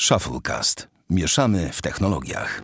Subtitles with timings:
[0.00, 0.88] Shufflecast.
[1.10, 2.62] Mieszamy w technologiach.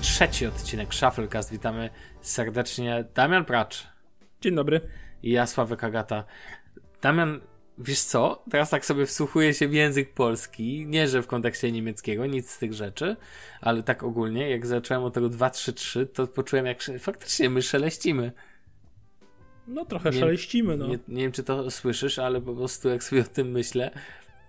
[0.00, 1.50] trzeci odcinek Shufflecast.
[1.50, 1.90] Witamy
[2.20, 3.86] serdecznie Damian Pracz
[4.40, 4.80] Dzień dobry.
[5.22, 6.24] i ja, Sławek Agata.
[7.02, 7.40] Damian,
[7.78, 8.42] wiesz co?
[8.50, 10.86] Teraz tak sobie wsłuchuję się w język polski.
[10.86, 13.16] Nie, że w kontekście niemieckiego, nic z tych rzeczy,
[13.60, 18.32] ale tak ogólnie, jak zacząłem od tego 2-3-3, to poczułem, jak faktycznie my szeleścimy.
[19.68, 20.86] No trochę Nie- szeleścimy, no.
[20.86, 23.90] Nie, nie wiem, czy to słyszysz, ale po prostu jak sobie o tym myślę,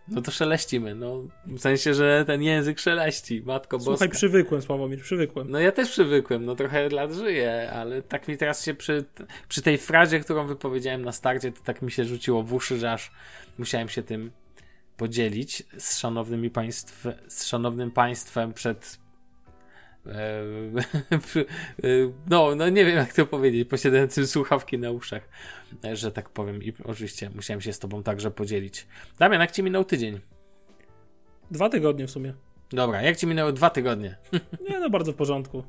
[0.07, 0.95] no to szeleścimy.
[0.95, 4.07] No, w sensie, że ten język szeleści, Matko Słuchaj, Boska.
[4.07, 5.51] przywykłem, Sławomir, przywykłem.
[5.51, 9.05] No ja też przywykłem, no trochę lat żyję, ale tak mi teraz się przy,
[9.49, 12.91] przy tej frazie, którą wypowiedziałem na starcie, to tak mi się rzuciło w uszy, że
[12.91, 13.11] aż
[13.57, 14.31] musiałem się tym
[14.97, 18.99] podzielić z szanownymi państw, z szanownym państwem przed
[22.29, 25.29] no, no nie wiem jak to powiedzieć, posiadającym słuchawki na uszach,
[25.85, 28.87] e, że tak powiem i oczywiście musiałem się z tobą także podzielić.
[29.19, 30.19] Damian, jak ci minął tydzień?
[31.51, 32.33] Dwa tygodnie w sumie.
[32.69, 34.17] Dobra, jak ci minęły dwa tygodnie?
[34.69, 35.63] Nie, no bardzo w porządku.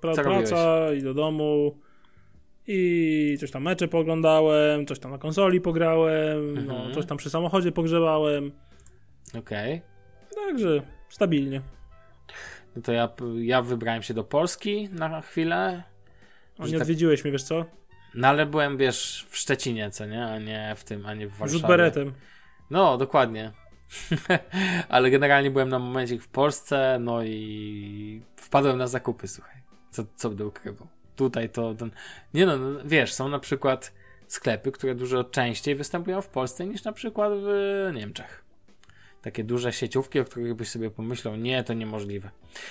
[0.00, 1.78] Pra Co praca i do domu.
[2.66, 6.94] I coś tam mecze pooglądałem, coś tam na konsoli pograłem, no, Mhm.
[6.94, 8.52] coś tam przy samochodzie pogrzebałem.
[9.38, 9.82] Okej.
[10.34, 11.60] Także stabilnie.
[12.78, 15.82] No to ja, ja wybrałem się do Polski na chwilę.
[16.58, 17.64] A Że nie tak- odwiedziłeś mnie, wiesz co?
[18.14, 20.26] No ale byłem, wiesz, w Szczecinie, co nie?
[20.26, 21.58] A nie w tym, a nie w Warszawie.
[21.58, 22.12] Rzut beretem.
[22.70, 23.52] No, dokładnie.
[24.88, 29.56] ale generalnie byłem na momencik w Polsce, no i wpadłem na zakupy, słuchaj.
[29.90, 30.88] Co, co będę ukrywał.
[31.16, 31.90] Tutaj to ten...
[32.34, 33.92] Nie no, no, wiesz, są na przykład
[34.26, 38.44] sklepy, które dużo częściej występują w Polsce niż na przykład w Niemczech.
[39.22, 42.30] Takie duże sieciówki, o których byś sobie pomyślał, nie, to niemożliwe.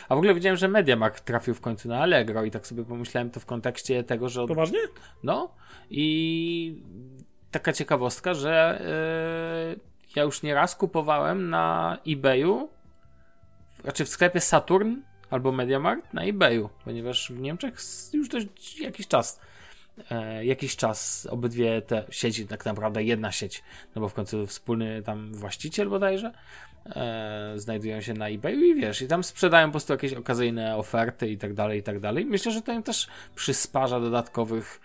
[0.09, 3.29] A w ogóle widziałem, że MediaMarkt trafił w końcu na Allegro i tak sobie pomyślałem
[3.29, 4.79] to w kontekście tego, że od Poważnie?
[5.23, 5.55] no
[5.89, 6.83] i
[7.51, 8.81] taka ciekawostka, że
[9.75, 9.79] yy,
[10.15, 12.69] ja już nieraz kupowałem na eBayu,
[13.83, 14.95] znaczy w sklepie Saturn
[15.29, 17.77] albo MediaMarkt na eBayu, ponieważ w Niemczech
[18.13, 19.39] już dość jakiś czas
[20.41, 23.63] jakiś czas obydwie te sieci, tak naprawdę jedna sieć,
[23.95, 26.31] no bo w końcu wspólny tam właściciel bodajże
[26.85, 31.27] e, znajdują się na eBayu i wiesz, i tam sprzedają po prostu jakieś okazyjne oferty
[31.27, 32.25] i tak dalej, i tak dalej.
[32.25, 34.81] Myślę, że to im też przysparza dodatkowych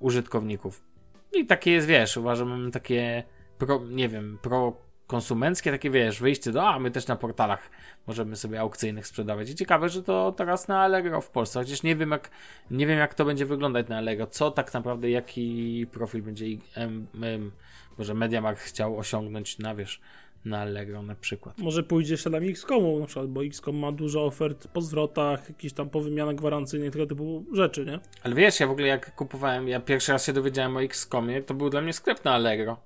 [0.00, 0.84] użytkowników.
[1.32, 3.22] I takie jest, wiesz, uważam takie,
[3.58, 7.70] pro, nie wiem, pro konsumenckie, takie wiesz, wyjście do, a my też na portalach
[8.06, 9.50] możemy sobie aukcyjnych sprzedawać.
[9.50, 12.30] I ciekawe, że to teraz na Allegro w Polsce, chociaż nie wiem jak,
[12.70, 17.06] nie wiem jak to będzie wyglądać na Allegro, co tak naprawdę, jaki profil będzie, em,
[17.22, 17.50] em,
[17.98, 20.00] może MediaMarkt chciał osiągnąć na, wiesz,
[20.44, 21.58] na Allegro na przykład.
[21.58, 25.90] Może pójdzie śladami XCOMu na przykład, bo XCOM ma dużo ofert po zwrotach, jakieś tam
[25.90, 28.00] po wymianach gwarancyjnych, tego typu rzeczy, nie?
[28.22, 31.54] Ale wiesz, ja w ogóle jak kupowałem, ja pierwszy raz się dowiedziałem o XCOMie, to
[31.54, 32.76] był dla mnie sklep na Allegro.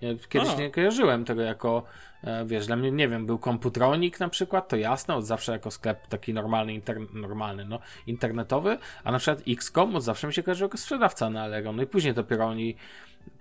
[0.00, 0.54] Ja kiedyś A.
[0.54, 1.82] nie kojarzyłem tego jako,
[2.24, 5.70] e, wiesz, dla mnie, nie wiem, był komputronik na przykład, to jasne, od zawsze jako
[5.70, 10.64] sklep taki normalny, normalny, no, internetowy, a na przykład XCOM od zawsze mi się kojarzył
[10.64, 11.72] jako sprzedawca na Allegro.
[11.72, 12.76] No i później dopiero oni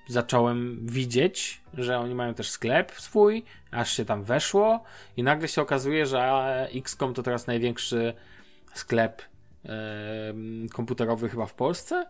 [0.08, 4.84] zacząłem widzieć, że oni mają też sklep swój, aż się tam weszło
[5.18, 8.14] i nagle się okazuje, że XCOM to teraz największy
[8.74, 9.22] sklep
[9.64, 12.06] em, komputerowy chyba w Polsce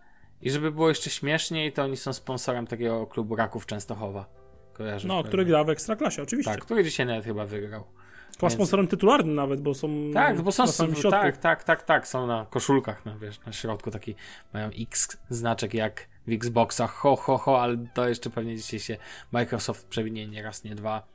[0.45, 4.25] i żeby było jeszcze śmieszniej, to oni są sponsorem takiego klubu Raków Częstochowa.
[4.73, 5.07] Kojarzysz?
[5.07, 6.51] No, który gra w Ekstraklasie, oczywiście.
[6.51, 7.83] Tak, który dzisiaj nawet chyba wygrał.
[7.83, 12.07] Chyba Więc- sponsorem tytularnym nawet, bo są Tak, bo są na tak, tak, tak, tak,
[12.07, 14.15] są na koszulkach, no wiesz, na środku taki
[14.53, 18.97] mają X znaczek jak w Xboxach, ho, ho, ho, ale to jeszcze pewnie dzisiaj się
[19.31, 21.07] Microsoft przewinie nie raz, nie dwa,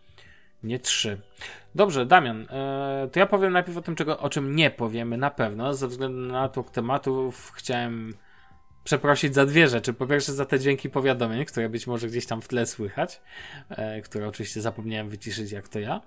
[0.62, 1.20] nie trzy.
[1.74, 5.30] Dobrze, Damian, e, to ja powiem najpierw o tym, czego, o czym nie powiemy na
[5.30, 8.14] pewno, ze względu na to tematów chciałem
[8.84, 9.92] przeprosić za dwie rzeczy.
[9.92, 13.20] Po pierwsze za te dźwięki powiadomień, które być może gdzieś tam w tle słychać,
[13.70, 16.00] e, które oczywiście zapomniałem wyciszyć jak to ja.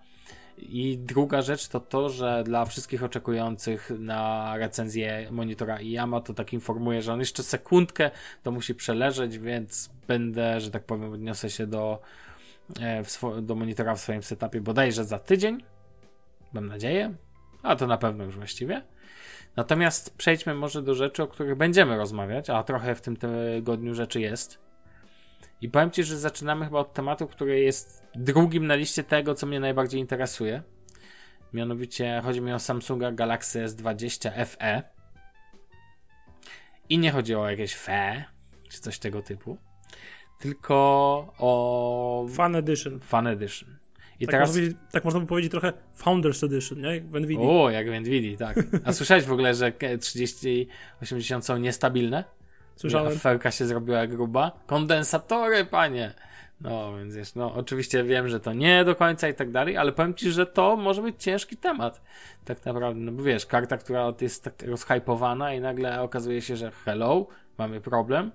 [0.57, 6.53] I druga rzecz to to, że dla wszystkich oczekujących na recenzję monitora IAMA to tak
[6.53, 8.11] informuję, że on jeszcze sekundkę
[8.43, 12.01] to musi przeleżeć, więc będę, że tak powiem, odniosę się do,
[12.81, 15.63] e, do monitora w swoim setupie bodajże za tydzień.
[16.53, 17.15] Mam nadzieję.
[17.63, 18.81] A to na pewno już właściwie.
[19.55, 24.21] Natomiast przejdźmy może do rzeczy, o których będziemy rozmawiać, a trochę w tym tygodniu rzeczy
[24.21, 24.59] jest.
[25.61, 29.47] I powiem Ci, że zaczynamy chyba od tematu, który jest drugim na liście tego, co
[29.47, 30.63] mnie najbardziej interesuje.
[31.53, 34.83] Mianowicie chodzi mi o Samsunga Galaxy S20 FE.
[36.89, 38.23] I nie chodzi o jakieś FE,
[38.69, 39.57] czy coś tego typu,
[40.39, 40.65] tylko
[41.37, 42.99] o Fan Edition.
[42.99, 43.82] Fan Edition.
[44.23, 44.55] I tak, teraz...
[44.57, 46.95] można tak można by powiedzieć trochę Founders Edition, nie?
[46.95, 47.43] Jak w Nvidia.
[47.49, 48.57] O, jak w Nvidia, tak.
[48.85, 52.23] A słyszałeś w ogóle, że 3080 są niestabilne?
[52.75, 53.13] Słyszałem.
[53.13, 54.51] Aferka się zrobiła gruba.
[54.65, 56.13] Kondensatory, panie!
[56.61, 59.91] No, więc wiesz, no oczywiście wiem, że to nie do końca i tak dalej, ale
[59.91, 62.01] powiem ci, że to może być ciężki temat.
[62.45, 66.71] Tak naprawdę, no bo wiesz, karta, która jest tak rozhypowana i nagle okazuje się, że
[66.85, 67.27] hello,
[67.57, 68.31] mamy problem.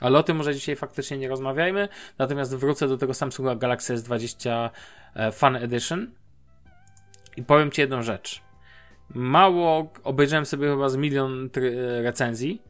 [0.00, 1.88] Ale o tym może dzisiaj faktycznie nie rozmawiajmy.
[2.18, 4.70] Natomiast wrócę do tego Samsunga Galaxy S20
[5.14, 6.10] e, Fan Edition
[7.36, 8.42] i powiem ci jedną rzecz.
[9.14, 11.50] Mało obejrzałem sobie chyba z milion
[12.02, 12.62] recenzji,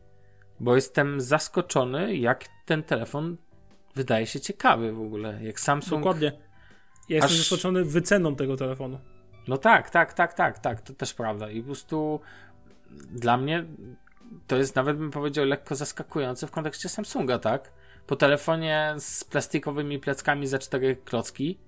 [0.60, 3.36] bo jestem zaskoczony, jak ten telefon
[3.94, 5.38] wydaje się ciekawy w ogóle.
[5.42, 6.00] Jak Samsung.
[6.02, 6.32] Dokładnie.
[7.08, 9.00] Ja jestem Aż- zaskoczony wyceną tego telefonu.
[9.48, 11.50] No tak, tak, tak, tak, tak, to też prawda.
[11.50, 12.20] I po prostu
[12.90, 13.64] dla mnie
[14.46, 17.72] to jest nawet bym powiedział lekko zaskakujące w kontekście Samsunga, tak?
[18.06, 21.58] Po telefonie z plastikowymi pleckami za cztery klocki,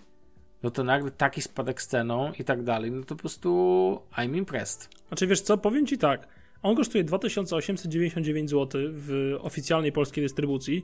[0.62, 4.36] no to nagle taki spadek z ceną i tak dalej, no to po prostu I'm
[4.36, 4.88] impressed.
[5.08, 6.28] Znaczy wiesz co, powiem ci tak.
[6.62, 10.82] On kosztuje 2899 zł w oficjalnej polskiej dystrybucji,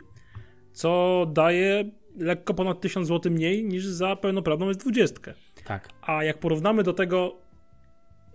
[0.73, 5.33] co daje lekko ponad 1000 zł mniej niż za pełnoprawną S20.
[5.65, 5.89] Tak.
[6.03, 7.37] A jak porównamy do tego,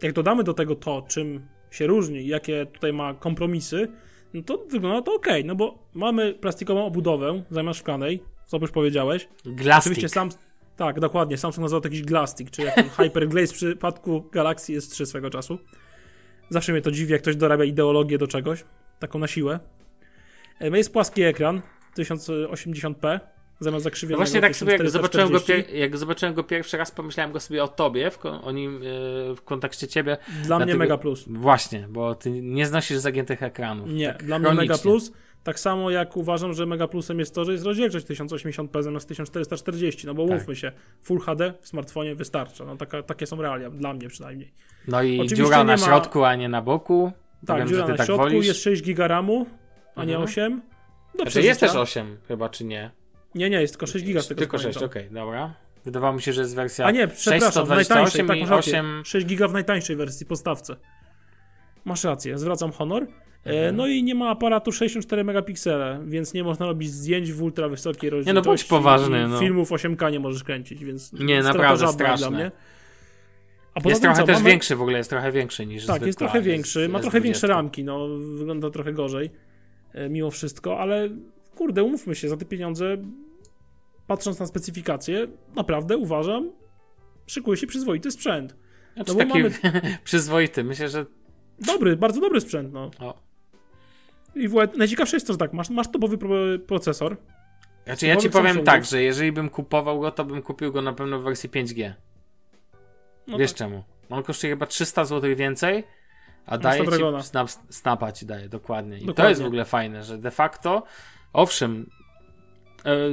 [0.01, 3.87] jak dodamy do tego to, czym się różni, jakie tutaj ma kompromisy,
[4.33, 9.27] no to wygląda to ok, no bo mamy plastikową obudowę zamiast szklanej, co już powiedziałeś.
[9.45, 9.91] Glastic.
[9.91, 10.29] Oczywiście sam,
[10.75, 15.29] tak, dokładnie, Samsung nazywał to jakiś Glastic, czy jak Hyperglaze w przypadku Galaxy S3 swego
[15.29, 15.59] czasu.
[16.49, 18.63] Zawsze mnie to dziwi, jak ktoś dorabia ideologię do czegoś,
[18.99, 19.59] taką na siłę.
[20.61, 21.61] E, Jest płaski ekran,
[21.97, 23.19] 1080p,
[23.59, 25.73] zamiast No zakrzywionego właśnie tak sobie, jak zobaczyłem, go 1440.
[25.73, 29.35] pier- jak zobaczyłem go pierwszy raz, pomyślałem go sobie o tobie, w, o nim yy,
[29.35, 30.17] w kontekście ciebie.
[30.27, 31.23] Dla mnie Dlatego- mega plus.
[31.27, 33.89] Właśnie, bo ty nie znosisz zagiętych ekranów.
[33.89, 35.11] Nie, tak dla mnie mega plus.
[35.43, 40.07] Tak samo jak uważam, że mega plusem jest to, że jest rozdzielczość 1080p zamiast 1440,
[40.07, 40.37] no bo Tak.
[40.37, 40.71] mówmy się,
[41.01, 42.65] Full HD w smartfonie wystarcza.
[42.65, 44.51] No taka, takie są realia, dla mnie przynajmniej.
[44.87, 47.11] No i Oczywiście dziura na ma- środku, a nie na boku.
[47.45, 48.47] Tak, Wiem, dziura na tak środku, wolisz.
[48.47, 49.45] jest 6 giga RAMu,
[49.95, 50.23] a nie Mhm.
[50.23, 50.61] 8.
[51.17, 52.91] Do Znaczy jest też 8 chyba, czy nie?
[53.37, 55.01] Nie, nie, jest tylko 6 giga z tego Tylko co 6, pamiętam.
[55.01, 55.53] okej, dobra.
[55.85, 58.73] Wydawało mi się, że jest wersja A nie, przepraszam, w najtańszej, 628 tak masz rację.
[58.79, 59.05] 8...
[59.05, 60.75] 6 giga w najtańszej wersji, podstawce.
[61.85, 63.03] Masz rację, zwracam honor.
[63.03, 63.75] E, Mhm.
[63.75, 68.09] no i nie ma aparatu 64 megapiksele, więc nie można robić zdjęć w ultra wysokiej
[68.09, 68.35] rozdzielczości.
[68.45, 69.39] no bądź poważny, no.
[69.39, 72.17] Filmów 8K nie możesz kręcić, więc Nie, naprawdę straszne.
[72.29, 72.51] dla mnie.
[73.85, 76.19] A Jest trochę co, też mamy- większy w ogóle, jest trochę większy niż Tak, jest
[76.19, 77.47] trochę większy, ma jest trochę większe 20.
[77.47, 78.07] ramki, no
[78.37, 79.29] wygląda trochę gorzej
[79.93, 81.09] e, mimo wszystko, ale
[81.55, 82.97] kurde, umówmy się, za te pieniądze
[84.07, 86.51] patrząc na specyfikacje, naprawdę uważam,
[87.27, 88.55] szykuje się przyzwoity sprzęt.
[88.93, 91.05] Znaczy no bo taki mamy- przyzwoity, myślę, że...
[91.59, 92.91] Dobry, bardzo dobry sprzęt, no.
[92.99, 93.19] O.
[94.35, 96.35] I w najciekawsze jest to, że tak, masz, masz topowy pro,
[96.67, 97.17] procesor,
[97.87, 100.93] Znaczy ja ci powiem tak, że jeżeli bym kupował go, to bym kupił go na
[100.93, 101.93] pewno w wersji 5G.
[103.27, 103.83] no Wiesz tak, czemu?
[104.09, 105.83] On kosztuje chyba 300 zł więcej,
[106.45, 108.97] a daje ci snap, snapa ci daje, dokładnie.
[108.97, 109.29] I to Dokładnie.
[109.29, 110.83] jest w ogóle fajne, że de facto,
[111.33, 111.89] owszem,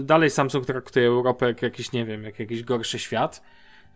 [0.02, 3.42] dalej Samsung traktuje Europę jak jakiś, nie wiem, jak jakiś gorszy świat,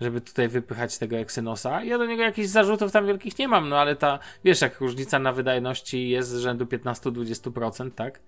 [0.00, 1.84] żeby tutaj wypychać tego Exynosa.
[1.84, 5.18] Ja do niego jakichś zarzutów tam wielkich nie mam, no ale ta, wiesz, jak różnica
[5.18, 8.20] na wydajności jest z rzędu 15-20%, tak?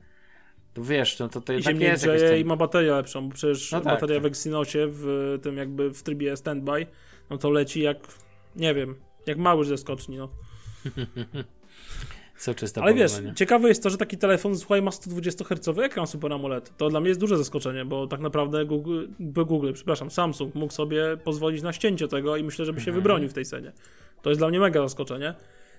[0.74, 2.06] To wiesz, no to to i tak jest
[2.38, 4.22] i ma baterię lepszą, bo przecież No tak, bateria tak.
[4.22, 6.86] w Exynosie w tym jakby w trybie standby,
[7.30, 7.96] no to leci jak,
[8.56, 8.94] nie wiem,
[9.26, 10.28] jak mały ze skoczni, no.
[12.82, 16.76] Ale wiesz, ciekawe jest to, że taki telefon, słuchaj, ma 120 Hz ekran Super AMOLED.
[16.76, 21.16] To dla mnie jest duże zaskoczenie, bo tak naprawdę Google, Google, przepraszam, Samsung mógł sobie
[21.24, 22.94] pozwolić na ścięcie tego i myślę, żeby się Mhm.
[23.02, 23.72] wybronił w tej cenie.
[24.22, 25.34] To jest dla mnie mega zaskoczenie.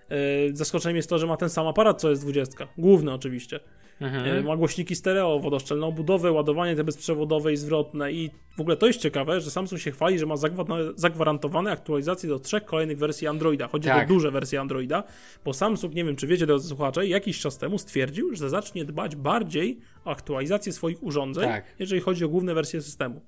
[0.09, 0.15] Yy,
[0.55, 2.67] Zaskoczeniem jest to, że ma ten sam aparat, co jest 20.
[2.77, 3.59] Główny oczywiście.
[4.01, 4.35] Mhm.
[4.35, 8.87] Yy, Ma głośniki stereo, wodoszczelną budowę, ładowanie te bezprzewodowe i zwrotne i w ogóle to
[8.87, 13.27] jest ciekawe, że Samsung się chwali, że ma zagwa- zagwarantowane aktualizacje do trzech kolejnych wersji
[13.27, 13.67] Androida.
[13.67, 14.05] Chodzi Tak.
[14.09, 15.03] o duże wersje Androida,
[15.45, 19.15] bo Samsung, nie wiem czy wiecie drodzy słuchacze, jakiś czas temu stwierdził, że zacznie dbać
[19.15, 21.65] bardziej o aktualizację swoich urządzeń, Tak.
[21.79, 23.21] jeżeli chodzi o główne wersje systemu.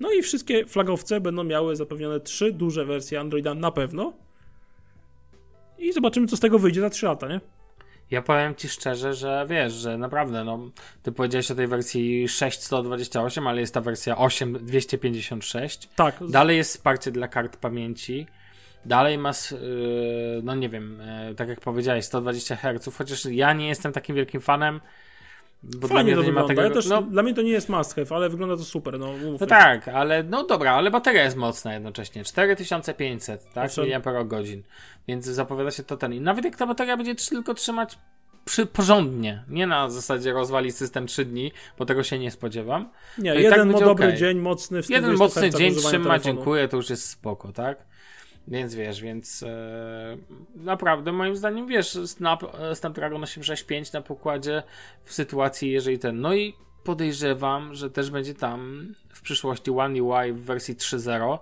[0.00, 4.12] No i wszystkie flagowce będą miały zapewnione trzy duże wersje Androida na pewno.
[5.78, 7.40] I zobaczymy, co z tego wyjdzie za 3 lata, nie?
[8.14, 10.58] Ja powiem ci szczerze, że wiesz, że naprawdę, no,
[11.02, 15.88] ty powiedziałeś o tej wersji 6.128, ale jest ta wersja 8.256.
[15.96, 18.26] Tak, Dalej jest wsparcie dla kart pamięci.
[18.84, 19.58] Dalej masz, yy,
[20.42, 24.40] no nie wiem, yy, tak jak powiedziałeś, 120 Hz, chociaż ja nie jestem takim wielkim
[24.40, 24.80] fanem,
[25.64, 26.48] bo dla fajnie mnie to wygląda.
[26.48, 26.62] tego...
[26.62, 28.98] ja też, no, Dla mnie to nie jest must have, ale wygląda to super.
[28.98, 32.24] No, no tak, ale no dobra, ale bateria jest mocna jednocześnie.
[32.24, 33.66] 4500, tak?
[33.66, 33.88] Owszem.
[34.04, 34.44] mAh,
[35.08, 36.12] więc zapowiada się to ten.
[36.12, 37.98] I nawet jak ta bateria będzie tylko trzymać
[38.44, 39.44] przy, porządnie.
[39.48, 42.90] Nie na zasadzie rozwalić system 3 dni, bo tego się nie spodziewam.
[43.18, 44.18] Nie, i jeden tak dobry okej.
[44.18, 46.18] dzień, mocny w Jeden 120 mocny dzień trzyma, telefonu.
[46.18, 47.93] dziękuję, to już jest spoko, tak?
[48.48, 50.16] Więc wiesz, więc e,
[50.56, 54.62] naprawdę moim zdaniem, wiesz, Snap, Snapdragon 865 na pokładzie
[55.04, 60.32] w sytuacji, jeżeli ten, no i podejrzewam, że też będzie tam w przyszłości One UI
[60.32, 61.38] w wersji 3.0.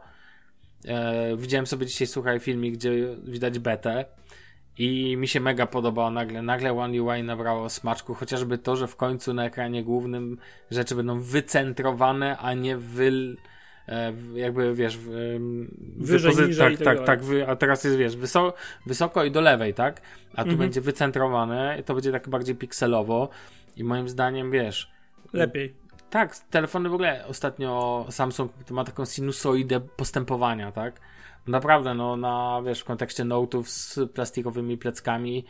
[0.85, 4.05] E, widziałem sobie dzisiaj, słuchaj, filmik, gdzie widać betę
[4.79, 6.43] i mi się mega podobało nagle.
[6.43, 10.39] Nagle One UI nabrało smaczku, chociażby to, że w końcu na ekranie głównym
[10.71, 13.37] rzeczy będą wycentrowane, a nie wy...
[13.89, 14.99] e, jakby wiesz,
[15.97, 19.41] Wyżej, wypozy- niżej tak, tak tak, wy, a teraz jest, wiesz, wysoko, wysoko i do
[19.41, 20.01] lewej, tak?
[20.33, 20.59] A tu Mhm.
[20.59, 23.29] będzie wycentrowane, to będzie tak bardziej pikselowo
[23.77, 24.91] i moim zdaniem, wiesz,
[25.33, 25.75] Lepiej.
[26.11, 31.01] tak, telefony w ogóle ostatnio Samsung ma taką sinusoidę postępowania, tak?
[31.47, 35.45] Naprawdę, no na, wiesz, w kontekście Note'ów z plastikowymi pleckami,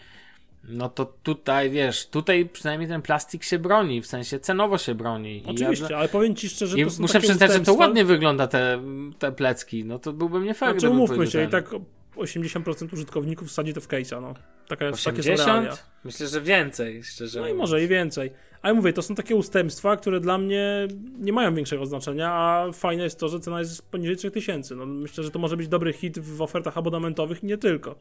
[0.64, 5.36] no to tutaj, wiesz, tutaj przynajmniej ten plastik się broni, w sensie cenowo się broni.
[5.38, 8.04] I Oczywiście, ja, ale powiem ci szczerze, i to są muszę przyznać, że to ładnie
[8.04, 8.82] wygląda te,
[9.18, 11.50] te plecki, no to byłbym nie fair, Znaczy, umówmy się, i ten.
[11.50, 11.70] tak
[12.16, 14.34] 80% użytkowników wsadzi to w case'a, no.
[14.68, 15.44] Taka jest, takie są realia.
[15.44, 15.84] 80?
[16.04, 17.60] Myślę, że więcej, szczerze No i mówiąc.
[17.60, 18.30] może i więcej.
[18.62, 20.88] Ale mówię, to są takie ustępstwa, które dla mnie
[21.18, 24.74] nie mają większego znaczenia, a fajne jest to, że cena jest poniżej 3000.
[24.76, 27.94] No, myślę, że to może być dobry hit w ofertach abonamentowych i nie tylko.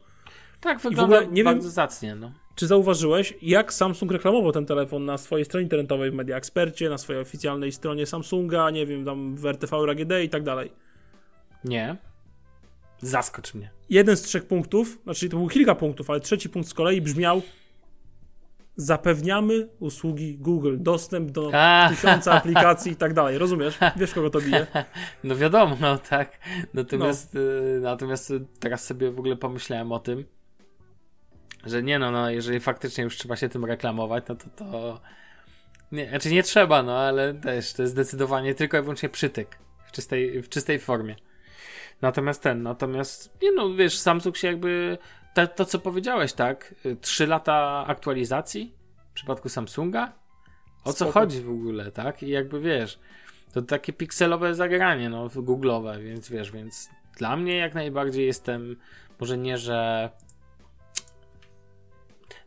[0.62, 2.32] Tak, wygląda ogóle nie bardzo wiem- zacnie, no.
[2.56, 6.98] Czy zauważyłeś, jak Samsung reklamował ten telefon na swojej stronie internetowej w Media Expercie, na
[6.98, 10.72] swojej oficjalnej stronie Samsunga, nie wiem, tam w RTV RAGD i tak dalej?
[11.64, 11.96] Nie.
[13.00, 13.70] Zaskocz mnie.
[13.90, 17.42] Jeden z trzech punktów, znaczy to było kilka punktów, ale trzeci punkt z kolei brzmiał
[18.76, 21.90] zapewniamy usługi Google, dostęp do A.
[21.90, 23.38] tysiąca aplikacji i tak dalej.
[23.38, 23.78] Rozumiesz?
[23.96, 24.68] Wiesz, kogo to bije?
[25.24, 26.40] No wiadomo, no tak.
[26.74, 30.26] Natomiast, y, natomiast teraz sobie w ogóle pomyślałem o tym,
[31.66, 35.02] że nie no, no, jeżeli faktycznie już trzeba się tym reklamować, no to to...
[35.92, 39.92] Nie, znaczy nie trzeba, no ale też to jest zdecydowanie tylko i wyłącznie przytyk w
[39.92, 41.16] czystej, w czystej formie.
[42.02, 44.98] Natomiast ten, natomiast nie no, wiesz, Samsung się jakby
[45.34, 46.76] to, to co powiedziałeś, tak?
[46.86, 48.74] y, Trzy lata aktualizacji
[49.12, 50.14] w przypadku Samsunga?
[50.84, 51.12] O co Spoko.
[51.12, 52.24] chodzi w ogóle, tak?
[52.24, 53.00] I jakby wiesz,
[53.54, 58.76] to takie pikselowe zagranie, no, googlowe, więc wiesz, więc dla mnie jak najbardziej jestem,
[59.20, 60.10] może nie, że.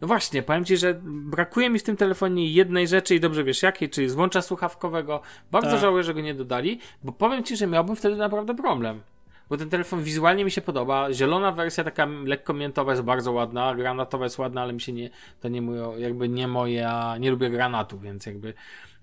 [0.04, 3.62] No właśnie, powiem ci, że brakuje mi w tym telefonie jednej rzeczy i dobrze wiesz
[3.62, 5.20] jakiej, czyli złącza słuchawkowego.
[5.50, 5.80] Bardzo Tak.
[5.80, 9.00] żałuję, że go nie dodali, bo powiem ci, że miałbym wtedy naprawdę problem.
[9.48, 11.12] Bo ten telefon wizualnie mi się podoba.
[11.12, 15.10] Zielona wersja, taka lekko miętowa jest bardzo ładna, granatowa jest ładna, ale mi się nie,
[15.40, 18.54] to nie moje, jakby nie moja, nie lubię granatu, więc jakby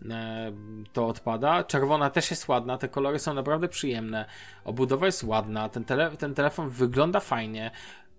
[0.10, 0.52] e,
[0.94, 1.64] to odpada.
[1.64, 4.26] Czerwona też jest ładna, te kolory są naprawdę przyjemne.
[4.66, 7.72] Obudowa jest ładna, ten, tele, ten telefon wygląda fajnie.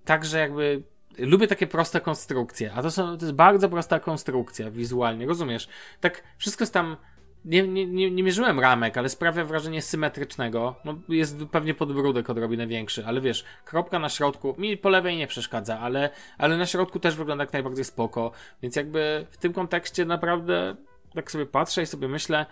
[0.05, 0.83] Także jakby
[1.19, 5.69] lubię takie proste konstrukcje, a to, są, to jest bardzo prosta konstrukcja wizualnie, rozumiesz?
[6.01, 6.97] Tak, wszystko jest tam.
[7.45, 10.75] Nie, nie, nie, nie mierzyłem ramek, ale sprawia wrażenie symetrycznego.
[10.85, 15.27] No, jest pewnie podbródek odrobinę większy, ale wiesz, kropka na środku mi po lewej nie
[15.27, 18.33] przeszkadza, ale, ale na środku też wygląda jak najbardziej spoko.
[18.63, 20.77] Więc jakby w tym kontekście naprawdę
[21.15, 22.47] tak sobie patrzę i sobie myślę,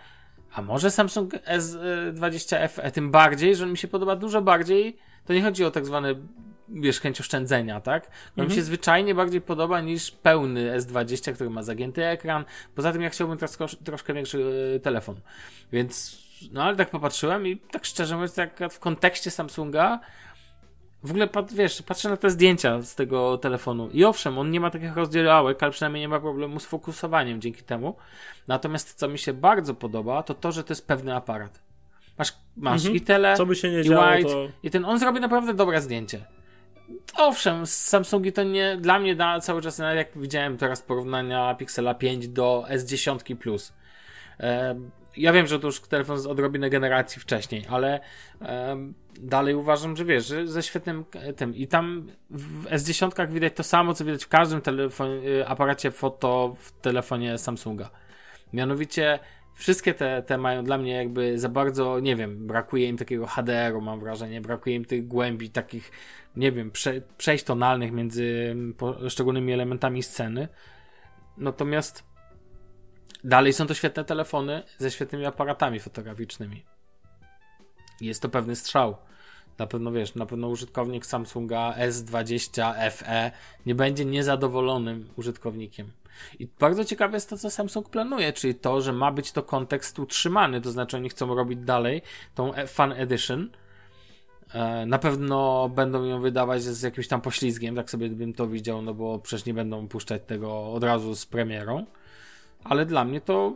[0.53, 4.97] a może Samsung S20 FE, tym bardziej, że on mi się podoba dużo bardziej.
[5.25, 6.15] To nie chodzi o tak zwane,
[6.73, 8.07] wiesz, chęć oszczędzenia, tak?
[8.37, 12.45] On mi się zwyczajnie bardziej podoba niż pełny S20, który ma zagięty ekran.
[12.75, 15.15] Poza tym ja chciałbym trosz- troszkę większy e, telefon.
[15.71, 16.17] Więc,
[16.51, 19.99] no ale tak popatrzyłem i tak szczerze mówiąc, tak w kontekście Samsunga,
[21.03, 24.69] w ogóle, wiesz, patrzę na te zdjęcia z tego telefonu i owszem, on nie ma
[24.69, 27.95] takich rozdziałek, ale przynajmniej nie ma problemu z fokusowaniem dzięki temu.
[28.47, 31.59] Natomiast co mi się bardzo podoba, to to, że to jest pewny aparat.
[32.17, 32.95] Masz, masz Mhm.
[32.95, 33.35] i tele,
[33.81, 34.47] i działo, wide, to...
[34.63, 36.25] i ten, on zrobi naprawdę dobre zdjęcie.
[37.15, 42.27] Owszem, Samsungi to nie, dla mnie da cały czas, jak widziałem teraz porównania Pixela 5
[42.27, 43.73] do S10 Plus.
[44.39, 44.75] E,
[45.17, 47.99] ja wiem, że to już telefon z odrobinę generacji wcześniej, ale
[48.41, 51.55] em, dalej uważam, że wiesz, że ze świetnym e, tym.
[51.55, 54.61] I tam w S10 widać to samo, co widać w każdym
[55.25, 57.89] y, aparacie foto w telefonie Samsunga.
[58.53, 59.19] Mianowicie
[59.53, 63.81] wszystkie te, te mają dla mnie jakby za bardzo, nie wiem, brakuje im takiego HDR-u,
[63.81, 65.91] mam wrażenie, brakuje im tych głębi, takich,
[66.35, 70.47] nie wiem, prze, przejść tonalnych między poszczególnymi elementami sceny.
[71.37, 72.03] Natomiast
[73.23, 76.65] dalej są to świetne telefony ze świetnymi aparatami fotograficznymi.
[78.01, 78.97] Jest to pewny strzał.
[79.57, 83.31] Na pewno wiesz, na pewno użytkownik Samsunga S20 FE
[83.65, 85.91] nie będzie niezadowolonym użytkownikiem.
[86.39, 89.99] I bardzo ciekawe jest to, co Samsung planuje, czyli to, że ma być to kontekst
[89.99, 92.01] utrzymany, to znaczy oni chcą robić dalej
[92.35, 93.49] tą e- Fan Edition,
[94.85, 98.93] na pewno będą ją wydawać z jakimś tam poślizgiem, tak sobie bym to widział, no
[98.93, 101.85] bo przecież nie będą puszczać tego od razu z premierą.
[102.63, 103.53] Ale dla mnie to.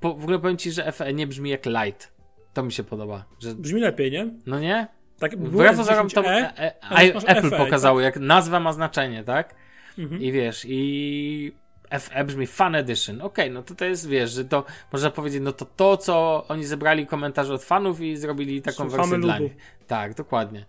[0.00, 2.12] Po, w ogóle powiem ci, że FE nie brzmi jak light.
[2.54, 3.24] To mi się podoba.
[3.40, 4.30] Że, Brzmi lepiej, nie?
[4.46, 4.86] no nie?
[5.18, 9.24] Tak, Wbrew pozorom to E, e, e, masz Apple FE, pokazało, jak nazwa ma znaczenie,
[9.24, 9.54] tak?
[9.98, 10.22] Mhm.
[10.22, 11.52] I wiesz, i
[12.00, 13.20] FE brzmi Fan Edition.
[13.22, 16.64] Okej, no to to jest, wiesz, że to można powiedzieć, no to to, co oni
[16.64, 19.44] zebrali komentarze od fanów i zrobili taką Słuchamy wersję dla ludu.
[19.44, 19.56] nich.
[19.86, 20.66] Tak, dokładnie.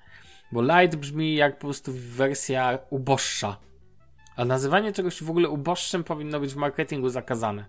[0.51, 3.57] Bo Light brzmi jak po prostu wersja uboższa.
[4.35, 7.65] A nazywanie czegoś w ogóle uboższym powinno być w marketingu zakazane.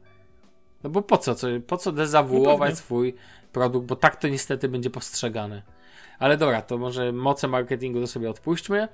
[0.84, 1.34] No bo po co?
[1.34, 2.76] co po co No dezawuować pewnie.
[2.76, 3.14] swój
[3.52, 5.62] produkt, bo tak to niestety będzie postrzegane.
[6.18, 8.88] Ale dobra, to może moce marketingu to sobie odpuśćmy.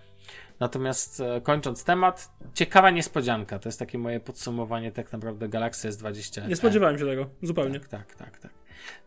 [0.60, 3.58] Natomiast e, kończąc temat, ciekawa niespodzianka.
[3.58, 6.48] To jest takie moje podsumowanie tak naprawdę Galaxy S20.
[6.48, 7.80] Nie spodziewałem się tego, zupełnie.
[7.80, 8.52] Tak, tak, tak, tak.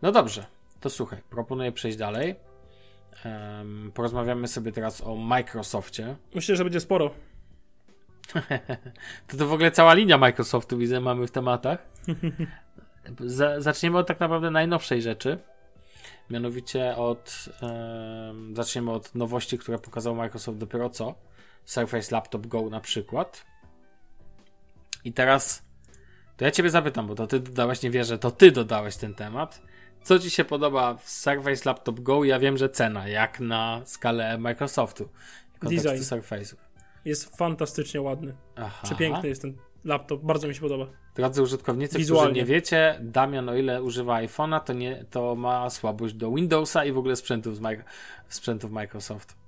[0.01, 0.45] No dobrze,
[0.79, 2.35] to słuchaj, proponuję przejść dalej.
[3.25, 6.15] Em, porozmawiamy sobie teraz o Microsoftie.
[6.35, 7.11] Myślę, że będzie sporo.
[9.27, 11.89] To to w ogóle cała linia Microsoftu widzę mamy w tematach.
[13.19, 15.37] Za, zaczniemy od tak naprawdę najnowszej rzeczy.
[16.29, 21.15] Mianowicie od em, zaczniemy od nowości, które pokazał Microsoft dopiero co.
[21.67, 23.45] Surface Laptop Go na przykład.
[25.03, 25.63] I teraz
[26.37, 29.61] to ja ciebie zapytam, bo to ty dodałeś, nie wierzę, to ty dodałeś ten temat.
[30.03, 32.23] Co ci się podoba w Surface Laptop Go?
[32.23, 35.09] Ja wiem, że cena, jak na skalę Microsoftu.
[35.61, 36.01] Design.
[36.01, 36.55] Surface'ów.
[37.05, 38.35] Jest fantastycznie ładny.
[38.55, 38.81] Aha.
[38.83, 40.85] Przepiękny jest ten laptop, bardzo mi się podoba.
[41.15, 42.41] Drodzy użytkownicy, którzy Wizualnie.
[42.41, 46.91] nie wiecie, Damian o ile używa iPhone'a, to, nie, to ma słabość do Windowsa i
[46.91, 47.61] w ogóle sprzętów, z
[48.27, 49.46] sprzętów Microsoft.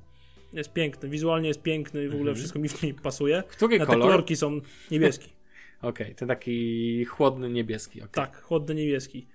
[0.53, 3.43] Jest piękny, wizualnie jest piękny i w ogóle wszystko mi w nim pasuje.
[3.47, 4.07] Który Na te kolor?
[4.07, 4.59] kolorki są
[4.91, 5.29] niebieski.
[5.81, 8.01] Okej, to taki chłodny niebieski.
[8.01, 8.11] Okay.
[8.11, 9.27] Tak, chłodny niebieski.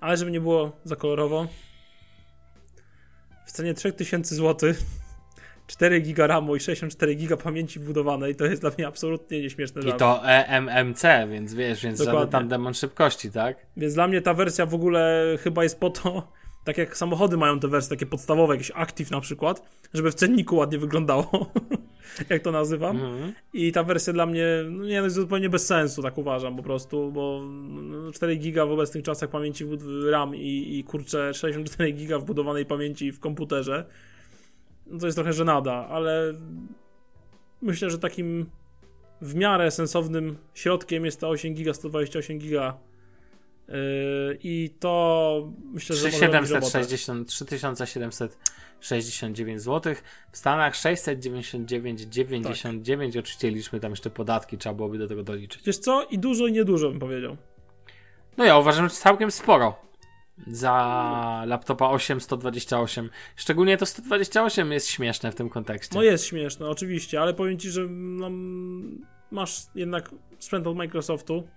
[0.00, 1.46] Ale żeby nie było za kolorowo,
[3.46, 4.74] w cenie 3000 zł
[5.66, 9.82] 4 giga RAMu i 64 giga pamięci wbudowanej to jest dla mnie absolutnie nieśmieszne.
[9.82, 13.56] I to eMMC, więc wiesz, więc tam demon szybkości, tak?
[13.76, 16.32] Więc dla mnie ta wersja w ogóle chyba jest po to,
[16.68, 19.62] tak jak samochody mają te wersje takie podstawowe, jakieś Active na przykład,
[19.94, 21.52] żeby w cenniku ładnie wyglądało,
[22.30, 22.96] jak to nazywam.
[22.96, 23.32] Mhm.
[23.52, 26.62] I ta wersja dla mnie, no nie, no jest zupełnie bez sensu, tak uważam po
[26.62, 27.42] prostu, bo
[27.80, 32.66] no, 4 giga w obecnych czasach pamięci w- RAM i, i kurczę 64 giga wbudowanej
[32.66, 33.84] pamięci w komputerze,
[34.86, 36.34] no to jest trochę żenada, ale
[37.62, 38.46] myślę, że takim
[39.20, 42.78] w miarę sensownym środkiem jest ta 8 giga, 128 giga
[44.42, 46.84] i to myślę, że może robić robotę.
[46.84, 49.94] 3760, 3769 zł.
[50.32, 53.12] W Stanach 699,99.
[53.12, 53.18] Tak.
[53.18, 55.62] Oczywiście liczmy tam jeszcze podatki, trzeba byłoby do tego doliczyć.
[55.64, 56.06] Wiesz co?
[56.10, 57.36] I dużo i niedużo bym powiedział.
[58.36, 59.88] No ja uważam, że całkiem sporo.
[60.46, 63.10] Za laptopa 8128.
[63.36, 65.94] Szczególnie to 128 jest śmieszne w tym kontekście.
[65.94, 68.30] No jest śmieszne, oczywiście, ale powiem ci, że no,
[69.30, 71.48] masz jednak sprzęt od Microsoftu,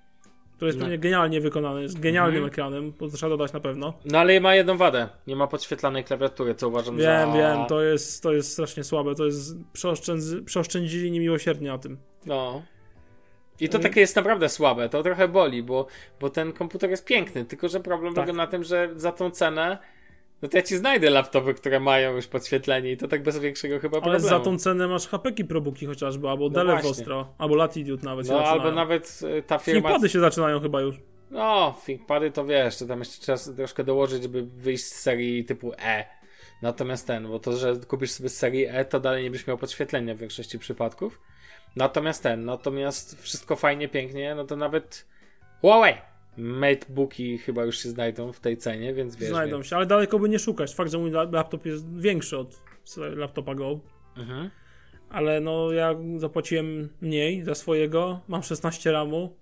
[0.61, 0.85] który jest No.
[0.85, 2.51] pewnie genialnie wykonany, jest genialnym Mhm.
[2.53, 3.93] ekranem, bo to trzeba dodać na pewno.
[4.05, 5.09] No ale ma jedną wadę.
[5.27, 7.37] Nie ma podświetlanej klawiatury, co uważam Wiem, za...
[7.37, 11.97] wiem, to jest, to jest strasznie słabe, to jest, przeoszczędzy, przeoszczędzili niemiłosiernie na tym.
[12.25, 12.61] No.
[13.59, 13.89] I to Mm.
[13.89, 15.87] takie jest naprawdę słabe, to trochę boli, bo,
[16.19, 18.23] bo ten komputer jest piękny, tylko że problem Tak.
[18.25, 19.77] polega na tym, że za tą cenę
[20.41, 23.79] no to ja ci znajdę laptopy, które mają już podświetlenie i to tak bez większego
[23.79, 24.27] chyba Ale problemu.
[24.27, 26.89] za tą cenę masz HP ProBooki chociażby, albo No Dell właśnie.
[26.89, 29.81] Vostro, albo Latitude nawet No albo nawet y, ta firma...
[29.89, 30.95] Thinkpady się zaczynają chyba już.
[31.31, 35.73] No, ThinkPady to wiesz, to tam jeszcze trzeba troszkę dołożyć, żeby wyjść z serii typu
[35.79, 36.05] E.
[36.61, 39.57] Natomiast ten, bo to, że kupisz sobie z serii E, to dalej nie byś miał
[39.57, 41.21] podświetlenia w większości przypadków.
[41.75, 45.07] Natomiast ten, natomiast wszystko fajnie, pięknie, no to nawet
[45.61, 45.93] Huawei
[46.37, 49.29] Matebooki chyba już się znajdą w tej cenie, więc wiesz.
[49.29, 49.67] Znajdą więc...
[49.67, 50.75] się, ale daleko by nie szukać.
[50.75, 52.61] Fakt, że mój la- laptop jest większy od
[53.15, 53.79] laptopa Go,
[54.17, 54.49] Mhm.
[55.09, 58.19] ale no ja zapłaciłem mniej za swojego.
[58.27, 59.35] Mam 16 RAMu,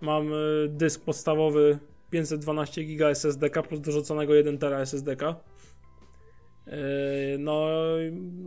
[0.00, 1.78] mam y, dysk podstawowy
[2.10, 5.16] 512 GB SSD plus dorzuconego 1 TB SSD.
[7.38, 7.66] No,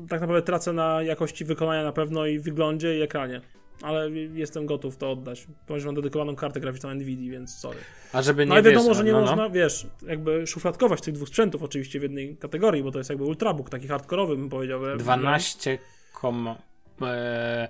[0.10, 3.42] tak naprawdę tracę na jakości wykonania na pewno i wyglądzie i ekranie.
[3.82, 5.48] Ale jestem gotów to oddać.
[5.68, 7.80] Ponieważ mam dedykowaną kartę graficzną Nvidia, więc sorry.
[8.14, 9.26] A żeby nie No ale wiadomo, wiesz, że nie no, no.
[9.26, 13.26] można, wiesz, jakby szufladkować tych dwóch sprzętów oczywiście w jednej kategorii, bo to jest jakby
[13.26, 14.82] ultrabook, taki hardkorowy bym powiedział.
[14.98, 15.80] 12,
[16.14, 16.56] kom,
[17.02, 17.68] e,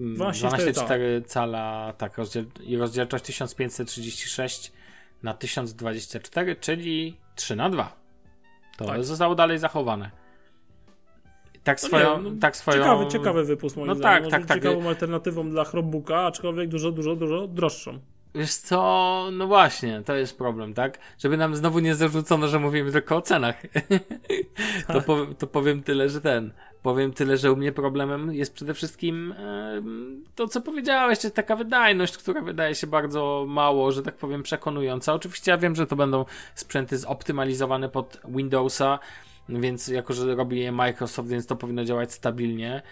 [0.00, 4.72] 12,4 12,4 cala, tak, rozdziel, i rozdzielczość 1536
[5.22, 7.96] na 1024, czyli 3 na 2.
[8.76, 9.04] To Tak.
[9.04, 10.10] zostało dalej zachowane.
[11.64, 12.78] Tak No swoją, nie, no, tak swoją...
[12.78, 14.14] Ciekawy, ciekawy wypust moim No zdaniem.
[14.14, 14.62] tak, Może tak, tak.
[14.62, 17.98] Ciekawą alternatywą dla Chromebooka, aczkolwiek dużo, dużo, dużo droższą.
[18.34, 20.98] Wiesz co, no właśnie, to jest problem, tak?
[21.18, 23.62] Żeby nam znowu nie zarzucono, że mówimy tylko o cenach.
[24.86, 25.04] to, Tak.
[25.04, 26.52] po, to powiem tyle, że ten.
[26.82, 29.34] Powiem tyle, że u mnie problemem jest przede wszystkim
[30.34, 35.14] to, co powiedziałeś, taka wydajność, która wydaje się bardzo mało, że tak powiem, przekonująca.
[35.14, 38.98] Oczywiście ja wiem, że to będą sprzęty zoptymalizowane pod Windowsa,
[39.48, 42.82] więc jako, że robi je Microsoft, więc to powinno działać stabilnie.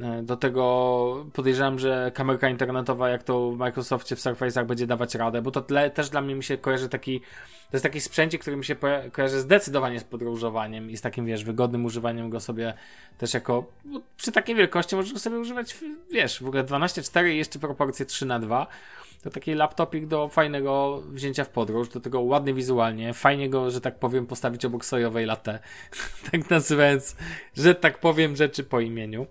[0.00, 5.14] E, Do tego podejrzewam, że kamerka internetowa, jak to w Microsoftie, w Surface'ach będzie dawać
[5.14, 8.40] radę, bo to tle, też dla mnie mi się kojarzy taki, to jest taki sprzęcik,
[8.40, 8.76] który mi się
[9.12, 12.74] kojarzy zdecydowanie z podróżowaniem i z takim, wiesz, wygodnym używaniem go sobie
[13.18, 15.76] też jako, bo przy takiej wielkości możesz go sobie używać,
[16.12, 18.66] wiesz, w ogóle 12.4 i jeszcze proporcje 3 na 2
[19.22, 23.80] to taki laptopik do fajnego wzięcia w podróż, do tego ładny wizualnie, fajnie go, że
[23.80, 25.58] tak powiem, postawić obok sojowej latte,
[26.30, 27.16] tak nazywając,
[27.56, 29.26] że tak powiem, rzeczy po imieniu.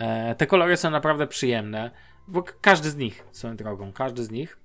[0.00, 1.90] E, te kolory są naprawdę przyjemne,
[2.28, 4.58] bo każdy z nich, swoją drogą, każdy z nich.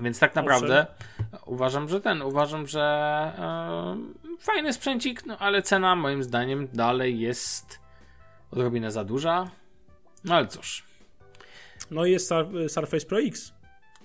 [0.00, 0.86] Więc tak naprawdę
[1.46, 2.82] uważam, że ten, uważam, że
[3.38, 3.96] e,
[4.40, 7.80] fajny sprzęcik, no ale cena moim zdaniem dalej jest
[8.50, 9.50] odrobinę za duża.
[10.24, 10.89] No ale cóż.
[11.90, 13.52] No i jest Sur- Surface Pro X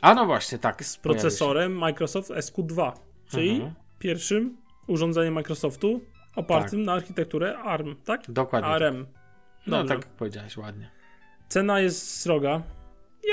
[0.02, 0.86] A no właśnie, tak.
[0.86, 2.92] z procesorem Microsoft SQ2,
[3.30, 3.74] czyli Mhm.
[4.00, 6.02] pierwszym urządzeniem Microsoftu
[6.36, 6.86] opartym Tak.
[6.86, 8.22] na architekturę ARM, tak?
[8.32, 8.70] Dokładnie.
[8.70, 8.82] tak.
[8.82, 9.06] ARM.
[9.68, 9.96] No Dobrze.
[9.96, 10.92] tak jak powiedziałeś ładnie.
[11.50, 12.62] Cena jest sroga.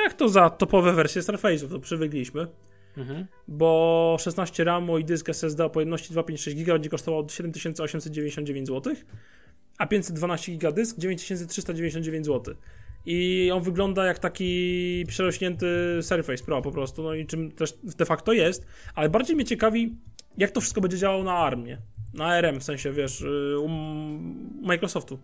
[0.04, 2.46] Jak to za topowe wersje Surface'ów, to przywykliśmy.
[2.96, 3.26] Mhm.
[3.48, 8.94] Bo 16 RAMu i dysk SSD o pojemności 256 GB będzie kosztował 7899 zł,
[9.78, 12.54] a 512 GB dysk 9399 zł.
[13.06, 15.66] I on wygląda jak taki przerośnięty
[16.02, 19.96] Surface Pro po prostu, no i czym też de facto jest, ale bardziej mnie ciekawi,
[20.38, 21.78] jak to wszystko będzie działało na ARMie,
[22.14, 23.68] na ARM, w sensie, wiesz, y, u
[24.62, 25.18] Microsoftu.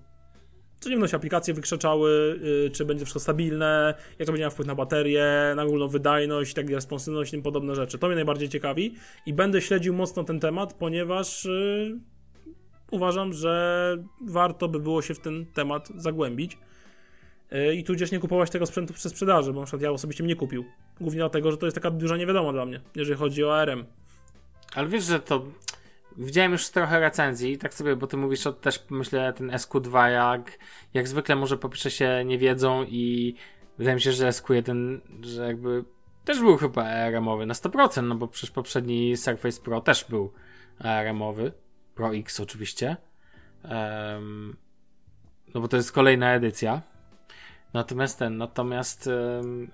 [0.80, 4.50] Co nie będą się aplikacje wykrzeczały, y, czy będzie wszystko stabilne, jak to będzie miało
[4.50, 7.98] wpływ na baterię, na ogólną wydajność, tak responsywność i podobne rzeczy.
[7.98, 8.94] To mnie najbardziej ciekawi
[9.26, 12.00] i będę śledził mocno ten temat, ponieważ y,
[12.90, 16.58] uważam, że warto by było się w ten temat zagłębić.
[17.52, 20.36] Y, I tudzież nie kupować tego sprzętu przez sprzedaży, bo na przykład ja osobiście nie
[20.36, 20.64] kupił.
[21.00, 23.84] Głównie dlatego, że to jest taka duża niewiadoma dla mnie, jeżeli chodzi o ARM.
[24.74, 25.46] Ale wiesz, że to.
[26.16, 30.58] Widziałem już trochę recenzji, tak sobie, bo ty mówisz o też, myślę, ten SQ2, jak,
[30.94, 33.34] jak zwykle może po pierwsze się nie wiedzą i
[33.78, 35.84] wydaje mi się, że SQ1, że jakby
[36.24, 40.32] też był chyba ARM-owy na 100%, no bo przecież poprzedni Surface Pro też był
[40.78, 41.52] ARM-owy,
[41.94, 42.96] Pro X oczywiście.
[43.62, 44.56] Em,
[45.54, 46.82] no bo to jest kolejna edycja.
[47.74, 49.10] Natomiast ten, natomiast,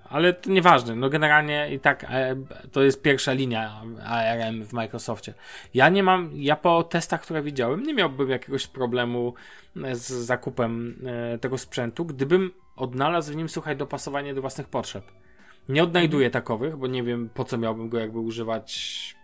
[0.09, 2.35] ale to nieważne, no generalnie i tak e,
[2.71, 5.33] to jest pierwsza linia ARM w Microsoftie.
[5.73, 9.33] Ja nie mam, ja po testach, które widziałem, nie miałbym jakiegoś problemu
[9.83, 15.11] e, z zakupem e, tego sprzętu, gdybym odnalazł w nim, słuchaj, dopasowanie do własnych potrzeb.
[15.69, 19.15] Nie odnajduję takowych, bo nie wiem po co miałbym go jakby używać.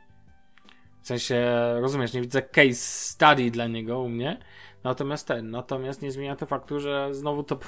[1.02, 1.46] W sensie,
[1.82, 4.38] rozumiesz, nie widzę case study dla niego u mnie.
[4.84, 7.60] Natomiast ten, natomiast nie zmienia to faktu, że znowu to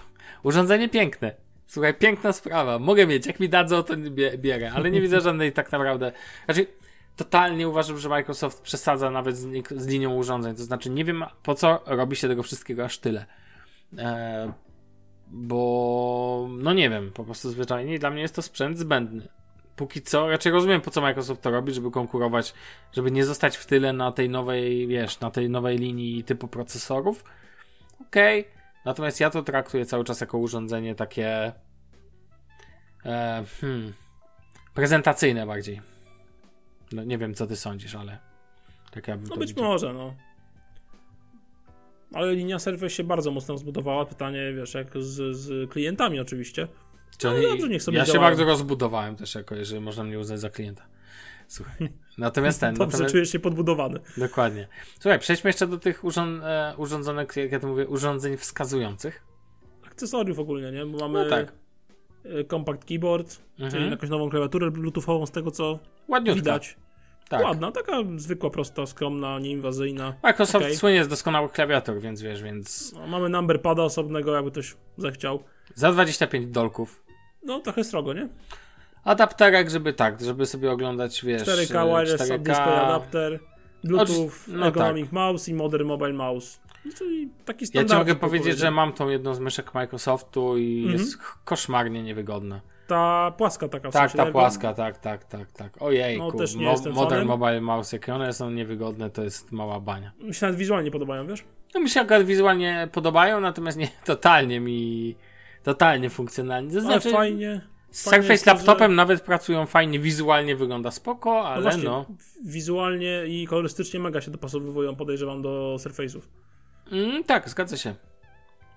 [0.43, 1.35] urządzenie piękne.
[1.67, 2.79] Słuchaj, piękna sprawa.
[2.79, 6.11] Mogę mieć, jak mi dadzą, to bie- bierę, ale nie widzę żadnej tak naprawdę.
[6.45, 6.67] Znaczy,
[7.15, 10.55] totalnie uważam, że Microsoft przesadza nawet z, z linią urządzeń.
[10.55, 13.25] To znaczy, nie wiem po co robi się tego wszystkiego aż tyle.
[13.97, 14.53] E,
[15.27, 19.27] bo, no nie wiem, po prostu zwyczajnie dla mnie jest to sprzęt zbędny.
[19.75, 22.53] Póki co, raczej rozumiem po co Microsoft to robi, żeby konkurować,
[22.93, 27.23] żeby nie zostać w tyle na tej nowej, wiesz, na tej nowej linii typu procesorów.
[28.01, 28.47] Okej.
[28.85, 31.51] Natomiast ja to traktuję cały czas jako urządzenie takie
[33.05, 33.93] e, hmm,
[34.73, 35.81] prezentacyjne bardziej.
[36.91, 38.17] No, nie wiem, co ty sądzisz, ale
[38.91, 39.65] tak ja bym No być widział.
[39.65, 40.13] może, no.
[42.13, 44.05] Ale linia Surface się bardzo mocno zbudowała.
[44.05, 46.67] Pytanie, wiesz, jak z, z klientami oczywiście.
[47.17, 48.29] Czy No dobrze, niech sobie ja się działają.
[48.31, 50.83] bardzo rozbudowałem też jako, jeżeli można mnie uznać za klienta.
[51.47, 51.89] Słuchaj.
[52.17, 53.99] Natomiast ten, Dobrze, natomiast, czujesz się podbudowany.
[54.17, 54.67] dokładnie.
[54.99, 59.23] Słuchaj, przejdźmy jeszcze do tych urząd, e, urządzonek, jak ja to mówię, urządzeń wskazujących.
[59.85, 60.85] Akcesoriów ogólnie, nie?
[60.85, 61.53] Bo mamy No tak.
[62.49, 63.71] compact keyboard, Mhm.
[63.71, 66.35] czyli jakąś nową klawiaturę bluetoothową z tego co Ładniutka.
[66.35, 66.77] widać.
[67.29, 67.43] Tak.
[67.43, 70.13] Ładna, taka zwykła, prosta, skromna, nieinwazyjna.
[70.23, 70.77] Microsoft Okej.
[70.77, 75.43] słynie z doskonałych klawiatur, więc wiesz, więc No, mamy number pada osobnego, jakby ktoś zechciał.
[75.75, 77.02] za 25 dolków.
[77.45, 78.27] No, trochę srogo, nie?
[79.03, 82.37] Adapterek, żeby tak, żeby sobie oglądać, wiesz, 4K e, wireless 4K.
[82.39, 83.39] display adapter,
[83.83, 86.59] Bluetooth, no ergonomic mouse i modern mobile mouse.
[86.85, 87.89] No, Czyli taki Ja standard.
[87.91, 90.99] ci mogę powiedzieć, że mam tą jedną z myszek Microsoftu i Mhm.
[90.99, 92.61] jest koszmarnie niewygodna.
[92.87, 95.81] Ta płaska taka w Tak, sensie, ta płaska, tak, tak, tak, tak.
[95.81, 97.27] Ojejku, No, też nie Mo- jestem Modern fanem.
[97.27, 100.11] Mobile Mouse, jakie one są niewygodne, to jest mała bania.
[100.19, 101.43] Mi się nawet wizualnie podobają, wiesz?
[101.75, 105.15] No mi się akurat wizualnie podobają, natomiast nie totalnie mi,
[105.63, 106.69] totalnie funkcjonalnie.
[106.71, 107.61] To Ale znaczy, fajnie.
[107.91, 112.05] Z Surface laptopem że- nawet pracują fajnie, wizualnie wygląda spoko, No ale właśnie, no.
[112.45, 116.21] wizualnie i kolorystycznie mega się dopasowują, podejrzewam, do Surface'ów.
[116.91, 117.95] Mm, tak, zgadza się.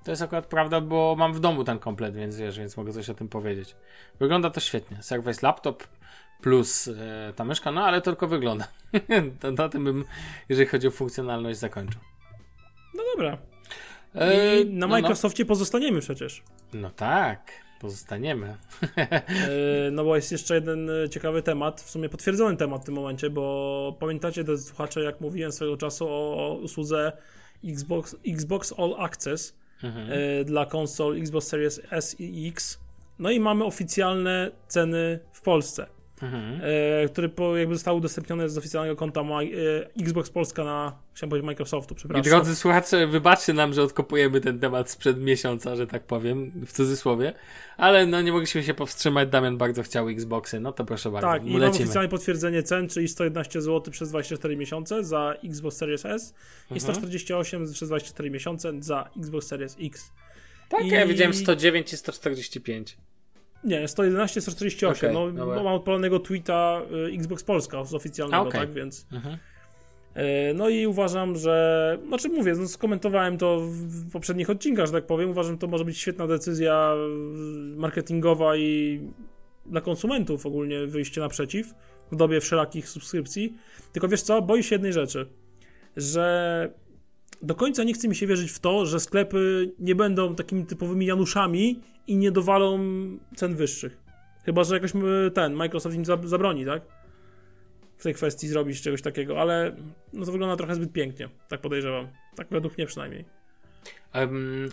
[0.05, 3.11] To jest akurat prawda, bo mam w domu ten komplet, więc wiesz, więc mogę coś
[3.11, 3.77] o tym powiedzieć.
[4.21, 5.03] Wygląda to świetnie.
[5.03, 5.85] Surface laptop
[6.43, 8.69] plus e, ta myszka, no ale to tylko wygląda.
[9.59, 10.05] na tym bym,
[10.49, 12.01] jeżeli chodzi o funkcjonalność, zakończył.
[12.95, 13.39] No dobra.
[14.15, 16.43] E, I na no, Microsoftie pozostaniemy przecież.
[16.75, 18.57] No, no tak, pozostaniemy.
[18.97, 22.95] E, No bo jest jeszcze jeden e, ciekawy temat, w sumie potwierdzony temat w tym
[22.95, 27.13] momencie, bo pamiętacie, te słuchacze, jak mówiłem swego czasu o, o usłudze
[27.65, 30.09] Xbox, Xbox All Access Mhm.
[30.13, 32.79] e, dla konsol Xbox Series S i X.
[33.19, 35.87] No i mamy oficjalne ceny w Polsce,
[36.23, 36.61] Mhm.
[37.05, 39.47] e, które po, jakby zostały udostępnione z oficjalnego konta ma, e,
[40.01, 42.31] Xbox Polska na, chciałem powiedzieć Microsoftu, I przepraszam.
[42.31, 47.33] drodzy słuchacze, wybaczcie nam, że odkopujemy ten temat sprzed miesiąca, że tak powiem, w cudzysłowie,
[47.77, 51.47] ale no nie mogliśmy się powstrzymać, Damian bardzo chciał Xboxy, no to proszę bardzo, Tak,
[51.47, 56.35] i mam oficjalne potwierdzenie cen, czyli 111 zł przez 24 miesiące za Xbox Series S
[56.71, 56.81] i Mhm.
[56.81, 60.13] 148 przez 24 miesiące za Xbox Series X.
[60.69, 62.97] Tak, I- ja widziałem 109 i 145.
[63.67, 65.11] Nie, 111, 148.
[65.11, 65.57] Okej, no, dobra.
[65.57, 68.61] no, mam odpalonego tweeta y, Xbox Polska z oficjalnego, okej.
[68.61, 69.07] tak, więc...
[69.13, 69.39] Mhm.
[70.15, 71.99] E, No i uważam, że.
[72.09, 75.31] Znaczy mówię, no skomentowałem to w poprzednich odcinkach, że tak powiem.
[75.31, 79.01] Uważam, że to może być świetna decyzja y, marketingowa i
[79.67, 81.75] dla konsumentów ogólnie wyjście naprzeciw
[82.13, 83.55] w dobie wszelakich subskrypcji.
[83.93, 85.27] Tylko wiesz co, boję się jednej rzeczy,
[85.97, 86.71] że
[87.43, 91.07] do końca nie chce mi się wierzyć w to, że sklepy nie będą takimi typowymi
[91.07, 92.79] Januszami i nie dowalą
[93.37, 93.99] cen wyższych.
[94.45, 96.83] Chyba, że jakoś y, ten Microsoft im zab- zabroni, tak?
[97.97, 99.77] w tej kwestii zrobić czegoś takiego, ale
[100.13, 102.09] no to wygląda trochę zbyt pięknie, tak podejrzewam.
[102.37, 103.25] Tak według mnie przynajmniej.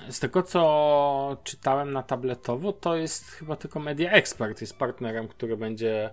[0.10, 5.58] Z tego co czytałem na tabletowo, to jest chyba tylko Media Expert, jest partnerem, który
[5.58, 6.10] będzie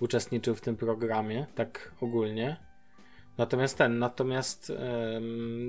[0.00, 2.56] uczestniczył w tym programie, tak ogólnie.
[3.38, 4.72] Natomiast ten, natomiast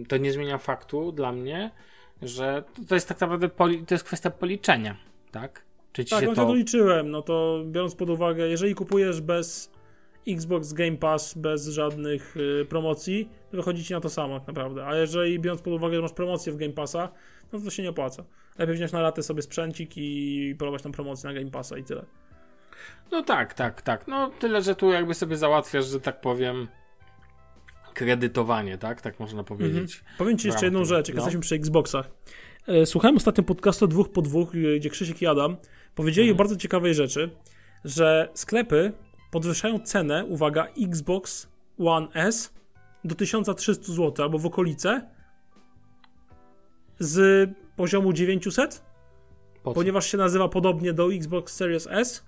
[0.07, 1.71] to nie zmienia faktu dla mnie,
[2.27, 4.97] że to, jest tak naprawdę poli, to jest kwestia policzenia,
[5.31, 5.65] tak?
[5.93, 6.45] Czy ci Tak, się no to...
[6.45, 9.71] doliczyłem, no to biorąc pod uwagę, jeżeli kupujesz bez
[10.27, 14.85] Xbox Game Pass, bez żadnych y, promocji, to wychodzi ci na to samo tak naprawdę.
[14.85, 17.09] A jeżeli biorąc pod uwagę, że masz promocję w Game Passa,
[17.53, 18.23] no to się nie opłaca.
[18.57, 22.05] Lepiej wziąć na latę sobie sprzęcik i polować tam promocję na Game Passa i tyle.
[23.11, 24.07] No tak, tak, tak.
[24.07, 26.67] No tyle, że tu jakby sobie załatwiasz, że tak powiem,
[27.93, 29.01] kredytowanie, tak?
[29.01, 30.03] Tak można powiedzieć.
[30.17, 31.21] Powiem ci jeszcze jedną rzecz, jak no.
[31.21, 32.09] jesteśmy przy Xboxach.
[32.67, 35.57] E, Słuchałem ostatnio podcastu dwóch po dwóch, y, gdzie Krzysiek i Adam
[35.95, 36.37] powiedzieli Mhm.
[36.37, 37.29] o bardzo ciekawej rzeczy,
[37.85, 38.91] że sklepy
[39.31, 41.47] podwyższają cenę, uwaga, Xbox
[41.79, 42.53] One S
[43.03, 45.09] do 1300 zł albo w okolice
[46.99, 48.83] z poziomu 900,
[49.63, 52.25] Po ponieważ się nazywa podobnie do Xbox Series S.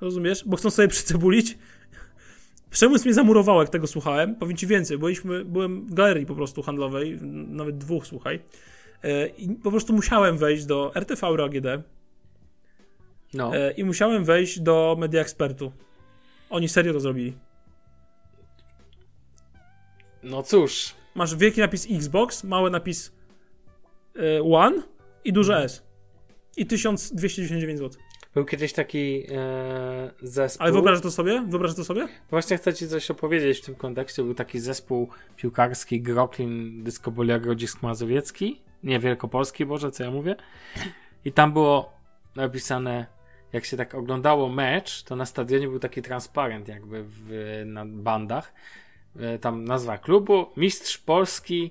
[0.00, 0.42] Rozumiesz?
[0.46, 1.58] Bo chcą sobie przycebulić.
[2.70, 4.34] Przemysł mnie zamurował, jak tego słuchałem.
[4.34, 8.40] Powiem ci więcej, byliśmy, byłem w galerii po prostu handlowej, nawet dwóch, słuchaj.
[9.04, 11.66] E, I po prostu musiałem wejść do RTV AGD
[13.34, 13.56] No.
[13.56, 15.72] e, i musiałem wejść do Media Expertu.
[16.50, 17.36] Oni serio to zrobili.
[20.22, 23.12] no cóż, Masz wielki napis Xbox, mały napis
[24.16, 24.82] e, One
[25.24, 25.56] i duże.
[25.56, 25.82] S.
[26.56, 28.00] I 1299 zł.
[28.34, 30.62] Był kiedyś taki e, zespół.
[30.64, 31.44] Ale wyobrażasz to sobie?
[31.48, 32.08] Wyobrażasz to sobie?
[32.30, 34.22] Właśnie chcę ci coś opowiedzieć w tym kontekście.
[34.22, 38.60] Był taki zespół piłkarski Groklin Dysko Grodzisk Mazowiecki.
[38.82, 40.36] Nie, Wielkopolski, Boże, co ja mówię.
[41.24, 41.92] I tam było
[42.36, 43.06] napisane,
[43.52, 48.52] jak się tak oglądało mecz, to na stadionie był taki transparent jakby w, na bandach.
[49.16, 51.70] E, Tam nazwa klubu, mistrz Polski,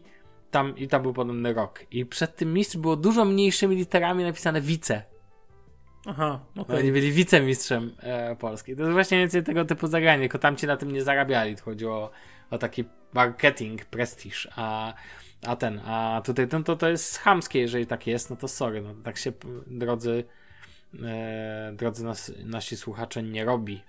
[0.52, 1.84] tam i tam był podobny rok.
[1.92, 5.04] I przed tym mistrz było dużo mniejszymi literami napisane wice.
[6.10, 6.80] Aha, okej.
[6.80, 8.76] Oni byli wicemistrzem e, Polski.
[8.76, 11.56] To jest właśnie więcej tego typu zagranie, tylko tam ci na tym nie zarabiali.
[11.56, 12.12] To chodziło o,
[12.50, 14.94] o taki marketing, prestiż, a,
[15.46, 18.82] a ten, a tutaj no, to, to jest chamskie, jeżeli tak jest, no to sorry,
[18.82, 19.32] no tak się,
[19.68, 20.24] drodzy,
[21.04, 23.82] e, drodzy nas, nasi słuchacze, nie robi.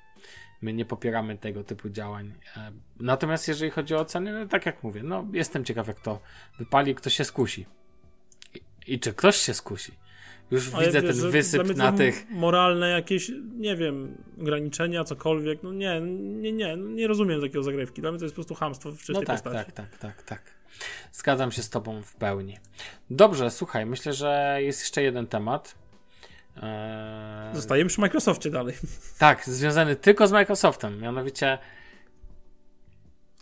[0.63, 2.33] My nie popieramy tego typu działań.
[2.57, 6.21] E, natomiast jeżeli chodzi o ceny, no tak jak mówię, no jestem ciekaw jak to
[6.59, 7.67] wypali, kto się skusi.
[8.55, 8.61] I,
[8.95, 10.00] i czy ktoś się skusi.
[10.51, 15.63] Już Ale widzę wiesz, ten wysyp na tych Moralne jakieś, nie wiem, ograniczenia, cokolwiek.
[15.63, 18.01] No nie, nie, nie, nie rozumiem takiego zagrywki.
[18.01, 19.73] Dla mnie to jest po prostu hamstwo w czystej No tak, postaci.
[19.73, 20.43] tak, tak, tak, tak.
[21.13, 22.57] Zgadzam się z Tobą w pełni.
[23.11, 25.75] Dobrze, słuchaj, myślę, że jest jeszcze jeden temat.
[26.63, 28.75] Eee, Zostajemy przy Microsoftie dalej.
[29.19, 31.01] tak, związany tylko z Microsoftem.
[31.01, 31.59] Mianowicie.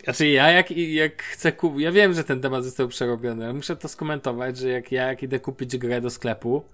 [0.04, 1.80] Znaczy, ja jak, jak chcę kupić.
[1.82, 5.22] Ja wiem, że ten temat został przerobiony, ale muszę to skomentować, że jak ja jak
[5.22, 6.64] idę kupić grę do sklepu,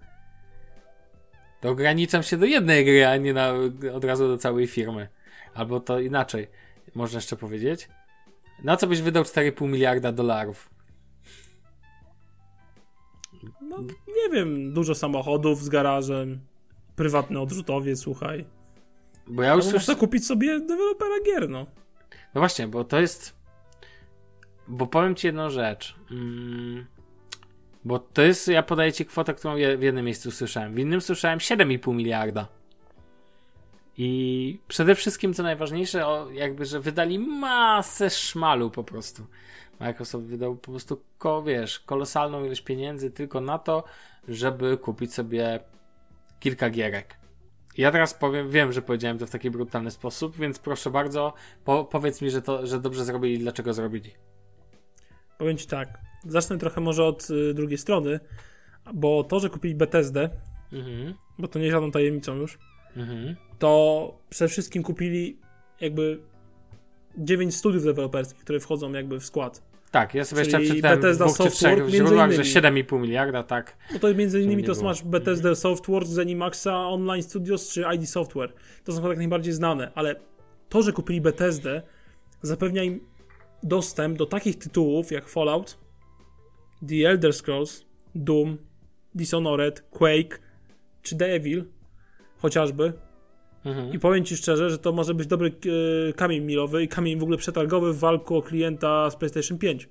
[1.64, 3.53] to ograniczam się do jednej gry, a nie na,
[3.94, 5.09] od razu do całej firmy.
[5.55, 6.48] Albo to inaczej,
[6.94, 7.88] można jeszcze powiedzieć.
[8.64, 10.70] Na co byś wydał 4,5 miliarda dolarów?
[13.61, 16.40] No, nie wiem, dużo samochodów z garażem,
[16.96, 18.44] prywatny odrzutowiec, słuchaj.
[19.27, 21.66] Bo ja już można kupić sobie dewelopera gier, no.
[22.35, 23.35] No właśnie, bo to jest.
[24.68, 25.94] Bo powiem ci jedną rzecz.
[26.11, 26.87] Mm,
[27.85, 28.49] bo to jest.
[28.49, 30.75] Ja podaję ci kwotę, którą w jednym miejscu słyszałem.
[30.75, 32.49] W innym słyszałem 7,5 miliarda.
[33.97, 39.27] I przede wszystkim, co najważniejsze, o, jakby, że wydali masę szmalu po prostu.
[39.81, 43.85] Microsoft wydał po prostu, ko, wiesz, kolosalną ilość pieniędzy tylko na to,
[44.29, 45.61] żeby kupić sobie
[46.40, 47.16] kilka gierek.
[47.77, 51.33] Ja teraz powiem, wiem, że powiedziałem to w taki brutalny sposób, więc proszę bardzo,
[51.64, 54.11] po, powiedz mi, że to, że dobrze zrobili, dlaczego zrobili.
[55.38, 58.20] Powiem ci tak, zacznę trochę może od y, drugiej strony,
[58.94, 60.31] bo to, że kupili Bethesdę,
[60.75, 62.59] Mhm, bo to nie jest żadną tajemnicą już,
[62.97, 63.37] mhm.
[63.59, 65.38] to przede wszystkim kupili
[65.81, 66.20] jakby
[67.18, 69.62] 9 studiów deweloperskich, które wchodzą jakby w skład.
[69.90, 72.85] Tak, ja sobie jeszcze Czyli przeczytałem w Bethesda dwóch czy Software, trzech źródłach, że innymi.
[72.85, 73.77] 7,5 miliarda, tak.
[73.92, 78.53] No to między innymi to masz Bethesda Softworks, Zenimaxa, Online Studios czy ID Software.
[78.85, 80.16] To są chyba tak najbardziej znane, ale
[80.68, 81.83] to, że kupili Bethesdę
[82.42, 83.01] zapewnia im
[83.64, 85.79] dostęp do takich tytułów jak Fallout,
[86.88, 88.59] The Elder Scrolls, Doom,
[89.14, 90.38] Dishonored, Quake
[91.03, 91.64] czy The Evil
[92.38, 92.92] chociażby.
[93.64, 93.92] Mhm.
[93.92, 95.48] I powiem Ci szczerze, że to może być dobry
[96.09, 99.88] e, kamień milowy i kamień w ogóle przetargowy w walku o klienta z PlayStation 5.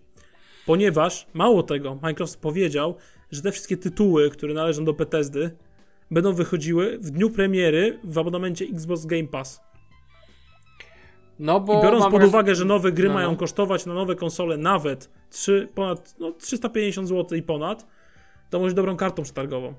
[0.65, 2.95] Ponieważ, mało tego, Microsoft powiedział,
[3.31, 5.51] że te wszystkie tytuły, które należą do Bethesdy,
[6.11, 9.61] będą wychodziły w dniu premiery w abonamencie Xbox Game Pass.
[11.39, 13.19] No bo I biorąc pod uwagę, że nowe gry No, no.
[13.19, 17.87] mają kosztować na nowe konsole nawet 3, ponad no, 350 zł i ponad,
[18.49, 19.73] to może być dobrą kartą przetargową.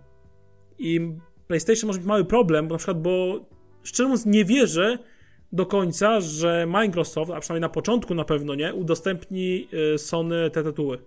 [0.79, 1.13] I
[1.47, 3.41] PlayStation może mieć mały problem, bo na przykład, bo
[3.83, 4.99] szczerze mówiąc nie wierzę
[5.53, 10.63] do końca, że Microsoft, a przynajmniej na początku na pewno nie, udostępni y, Sony te
[10.63, 10.99] tytuły.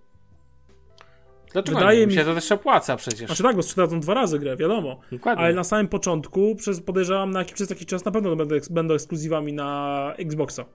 [1.63, 2.07] Dlaczego wydaje nie?
[2.07, 3.25] mi- się to też opłaca przecież.
[3.25, 4.99] Znaczy tak, bo sprzedadzą dwa razy grę, wiadomo.
[5.11, 5.43] Dokładnie.
[5.43, 9.53] Ale na samym początku, przez, podejrzewam, na, przez jakiś czas na pewno będą, będą ekskluzywami
[9.53, 10.65] na Xboxa.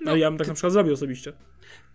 [0.00, 1.32] No, No, ja bym tak na przykład zrobił osobiście.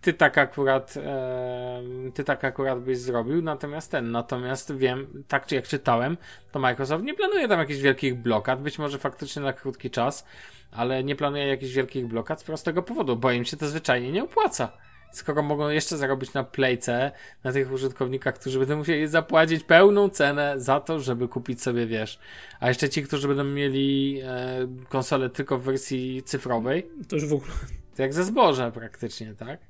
[0.00, 5.54] ty tak akurat em, ty tak akurat byś zrobił, natomiast ten, natomiast wiem, tak czy
[5.54, 6.16] jak czytałem,
[6.52, 10.26] to Microsoft nie planuje tam jakichś wielkich blokad, być może faktycznie na krótki czas,
[10.72, 14.24] ale nie planuje jakichś wielkich blokad z prostego powodu, bo im się to zwyczajnie nie
[14.24, 14.72] opłaca.
[15.16, 17.12] Skoro mogą jeszcze zarobić na playce,
[17.44, 22.18] na tych użytkownikach, którzy będą musieli zapłacić pełną cenę za to, żeby kupić sobie, wiesz.
[22.60, 27.32] A jeszcze ci, którzy będą mieli e, konsolę tylko w wersji cyfrowej, To już w
[27.32, 27.52] ogóle.
[27.96, 29.60] to jak ze zboża praktycznie, tak?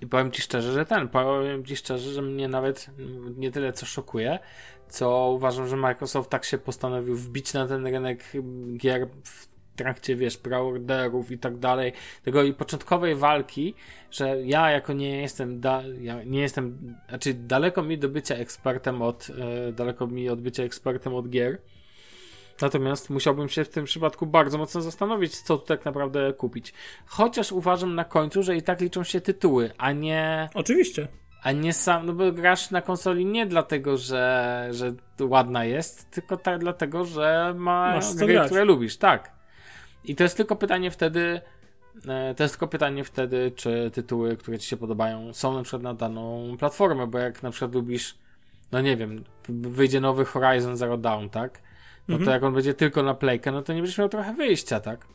[0.00, 2.90] I powiem ci szczerze, że ten, powiem ci szczerze, że mnie nawet
[3.36, 4.38] nie tyle co szokuje,
[4.88, 8.24] co uważam, że Microsoft tak się postanowił wbić na ten rynek
[8.76, 13.74] gier w trakcie, wiesz, preorderów i tak dalej, tego i początkowej walki,
[14.10, 19.02] że ja jako nie jestem, da, ja nie jestem, znaczy daleko mi do bycia ekspertem
[19.02, 19.30] od,
[19.68, 21.58] e, daleko mi od bycia ekspertem od gier,
[22.62, 26.72] Natomiast musiałbym się w tym przypadku bardzo mocno zastanowić, co tu tak naprawdę kupić.
[27.06, 31.08] Chociaż uważam na końcu, że i tak liczą się tytuły, a nie, Oczywiście.
[31.42, 36.36] a nie sam, no bo grasz na konsoli nie dlatego, że, że ładna jest, tylko
[36.36, 39.33] tak dlatego, że ma Masz gry, które lubisz, tak.
[40.04, 41.40] I to jest tylko pytanie wtedy,
[42.08, 45.82] e, to jest tylko pytanie wtedy, czy tytuły, które ci się podobają, są na przykład
[45.82, 48.14] na daną platformę, bo jak na przykład lubisz,
[48.72, 51.62] no nie wiem, wyjdzie nowy Horizon Zero Dawn, tak?
[52.08, 52.34] No to Mhm.
[52.34, 55.06] jak on będzie tylko na playkę, no to nie będziesz miał trochę wyjścia, tak?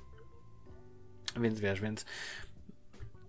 [1.42, 2.06] Więc wiesz, więc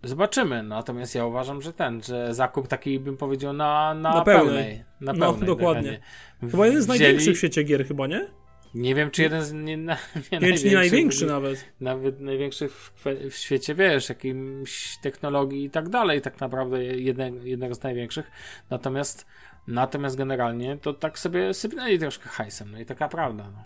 [0.03, 0.63] zobaczymy.
[0.63, 4.47] Natomiast ja uważam, że ten, że zakup taki bym powiedział na, na, Na pełnej.
[4.47, 4.85] pełnej.
[5.01, 5.83] Na No, pełnej dokładnie.
[5.93, 6.51] dekanie.
[6.51, 8.27] Chyba jeden z największych w świecie gier, chyba, nie?
[8.75, 9.53] Nie wiem, czy jeden z.
[9.53, 9.97] Nie, na,
[10.33, 11.65] nie, Nie nie największy nawet.
[11.81, 17.75] Nawet największych w, w świecie, wiesz, jakimś technologii i tak dalej, tak naprawdę jednego, jednego
[17.75, 18.31] z największych.
[18.71, 19.27] Natomiast
[19.69, 23.51] natomiast generalnie to tak sobie sypnęli troszkę hajsem, no i taka prawda.
[23.51, 23.65] No.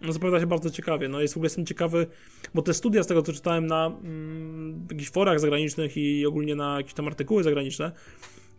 [0.00, 1.08] No zapowiada się bardzo ciekawie.
[1.08, 2.06] No jest w ogóle jestem ciekawy,
[2.54, 6.76] bo te studia z tego co czytałem na mm, jakichś forach zagranicznych i ogólnie na
[6.76, 7.92] jakieś tam artykuły zagraniczne,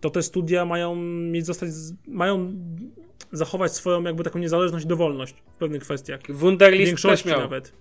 [0.01, 0.95] to te studia mają
[1.31, 1.69] mieć zostać,
[2.07, 2.53] mają
[3.31, 6.19] zachować swoją jakby taką niezależność i dowolność w pewnych kwestiach.
[6.29, 7.41] W Wunderlist większości też miał.
[7.41, 7.73] nawet.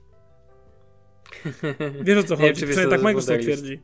[2.04, 2.54] Wiesz o co Nie chodzi?
[2.54, 3.80] Przynajmniej co tak Microsoft twierdzi.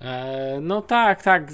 [0.00, 1.52] E, no tak, tak.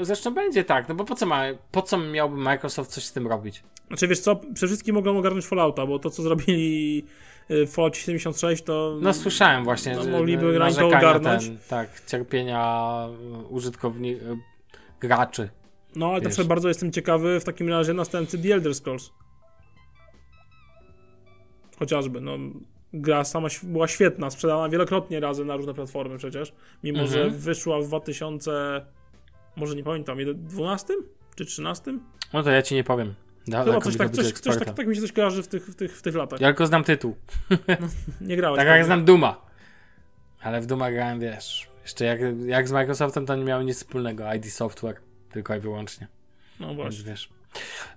[0.00, 3.26] Zresztą będzie tak, no bo po co, ma, po co miałby Microsoft coś z tym
[3.26, 3.62] robić?
[3.88, 7.04] Znaczy wiesz co, przede wszystkim mogą ogarnąć Fallouta, bo to co zrobili
[7.50, 8.98] y, w Fallout 76 to...
[9.00, 11.46] No słyszałem właśnie, No, że mogliby to ogarnąć.
[11.46, 13.06] Ten, tak, cierpienia
[13.48, 14.28] użytkowników,
[15.00, 15.48] graczy.
[15.96, 16.28] No, ale na Wiesz.
[16.28, 19.10] przykład bardzo jestem ciekawy w takim razie następcy The Elder Scrolls.
[21.78, 22.38] Chociażby, no.
[22.94, 26.52] Gra sama była świetna, sprzedana wielokrotnie razy na różne platformy przecież.
[26.84, 27.18] Mimo, Mhm.
[27.18, 28.86] że wyszła w 2000.
[29.56, 30.94] Może nie pamiętam, ile- 12
[31.34, 31.98] czy 13?
[32.32, 33.14] No to ja ci nie powiem.
[33.46, 35.66] Da, Chyba taką coś tak, coś, coś tak, tak mi się coś kojarzy w tych,
[35.66, 36.40] w tych, w tych latach.
[36.40, 37.16] Ja tylko znam tytuł.
[38.20, 38.58] Nie grałeś.
[38.58, 39.40] Tak jak znam Duma.
[40.42, 44.34] Ale w Duma grałem, wiesz, jeszcze jak, jak z Microsoftem to nie miało nic wspólnego.
[44.34, 44.96] ID Software,
[45.32, 46.06] tylko i wyłącznie.
[46.60, 47.04] No właśnie.
[47.04, 47.28] wiesz.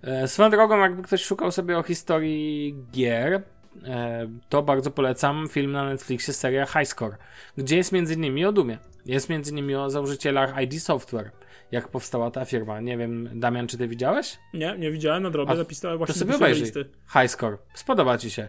[0.03, 3.41] E, swoją drogą, jakby ktoś szukał sobie o historii gier,
[3.85, 7.17] e, to bardzo polecam film na Netflixie, seria High Score,
[7.57, 8.77] gdzie jest między innymi o Dumie.
[9.05, 11.31] Jest między innymi o założycielach ID Software,
[11.71, 12.79] jak powstała ta firma.
[12.81, 14.37] Nie wiem, Damian, czy ty widziałeś?
[14.53, 16.63] Nie, nie widziałem na drobie, A zapisałem właśnie To sobie obejrzyj.
[16.63, 16.85] listy.
[17.13, 17.57] High Score.
[17.73, 18.47] Spodoba ci się.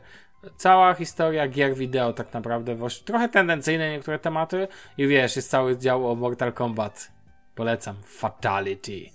[0.56, 2.76] Cała historia gier wideo tak naprawdę.
[3.04, 4.68] Trochę tendencyjne niektóre tematy
[4.98, 7.12] i wiesz, jest cały dział o Mortal Kombat.
[7.56, 7.96] Polecam.
[8.04, 9.10] Fatality.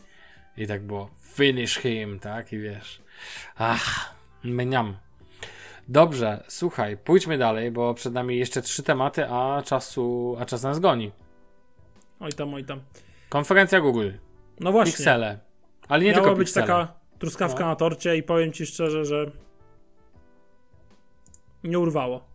[0.57, 1.09] I tak było.
[1.21, 2.53] Finish him, tak?
[2.53, 3.01] I wiesz.
[3.57, 4.97] Ach, meniam.
[5.87, 10.79] Dobrze, słuchaj, pójdźmy dalej, bo przed nami jeszcze trzy tematy, a czasu, a czas nas
[10.79, 11.11] goni.
[12.19, 12.81] Oj tam, oj tam.
[13.29, 14.09] Konferencja Google,
[14.59, 14.91] No właśnie.
[14.93, 15.39] Pixele.
[15.87, 17.65] Ale nie Miała tylko być taka truskawka No.
[17.65, 19.31] na torcie i powiem ci szczerze, że
[21.63, 22.25] nie urwało.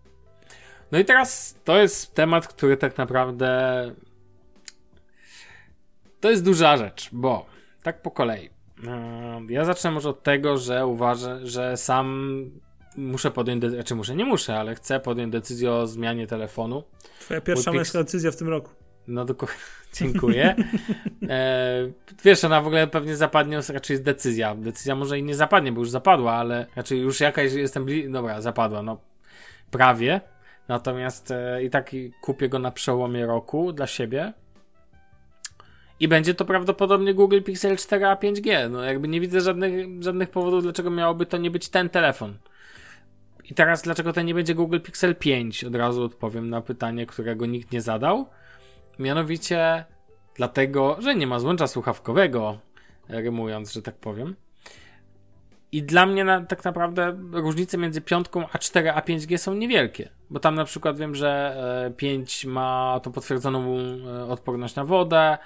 [0.92, 3.90] No i teraz to jest temat, który tak naprawdę
[6.26, 7.46] to jest duża rzecz, bo
[7.82, 8.50] tak po kolei.
[8.78, 12.36] Ehm, Ja zacznę może od tego, że uważam, że sam
[12.96, 16.84] muszę podjąć, de- znaczy muszę, nie muszę, ale chcę podjąć decyzję o zmianie telefonu.
[17.20, 18.70] Twoja pierwsza męska decyzja w tym roku.
[19.08, 19.56] No dokładnie,
[20.00, 20.56] dziękuję.
[21.28, 21.88] E,
[22.24, 24.54] wiesz, ona w ogóle pewnie zapadnie, raczej jest decyzja.
[24.54, 28.10] Decyzja może i nie zapadnie, bo już zapadła, ale raczej już jakaś jestem bli...
[28.10, 29.00] Dobra, zapadła, no
[29.70, 30.20] prawie.
[30.68, 34.32] Natomiast e, i tak kupię go na przełomie roku dla siebie.
[36.00, 38.70] I będzie to prawdopodobnie Google Pixel 4a 5G.
[38.70, 42.38] No jakby nie widzę żadnych, żadnych powodów, dlaczego miałoby to nie być ten telefon.
[43.50, 45.64] I teraz dlaczego to nie będzie Google Pixel 5?
[45.64, 48.26] Od razu odpowiem na pytanie, którego nikt nie zadał.
[48.98, 49.84] Mianowicie
[50.34, 52.58] dlatego, że nie ma złącza słuchawkowego,
[53.08, 54.36] rymując, że tak powiem.
[55.72, 60.08] I dla mnie na, tak naprawdę różnice między piątką a 4 a 5G są niewielkie.
[60.30, 65.38] Bo tam na przykład wiem, że e, 5 ma tą potwierdzoną e, odporność na wodę,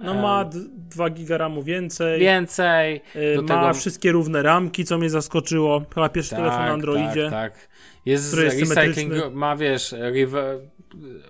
[0.00, 2.20] No ma 2 giga ramu więcej.
[2.20, 3.00] więcej.
[3.16, 5.82] y, ma tego- wszystkie równe ramki, co mnie zaskoczyło.
[5.94, 7.30] Chyba pierwszy telefon na Androidzie.
[7.30, 7.68] Tak, tak.
[8.06, 9.94] Jest jest recycling, ma wiesz,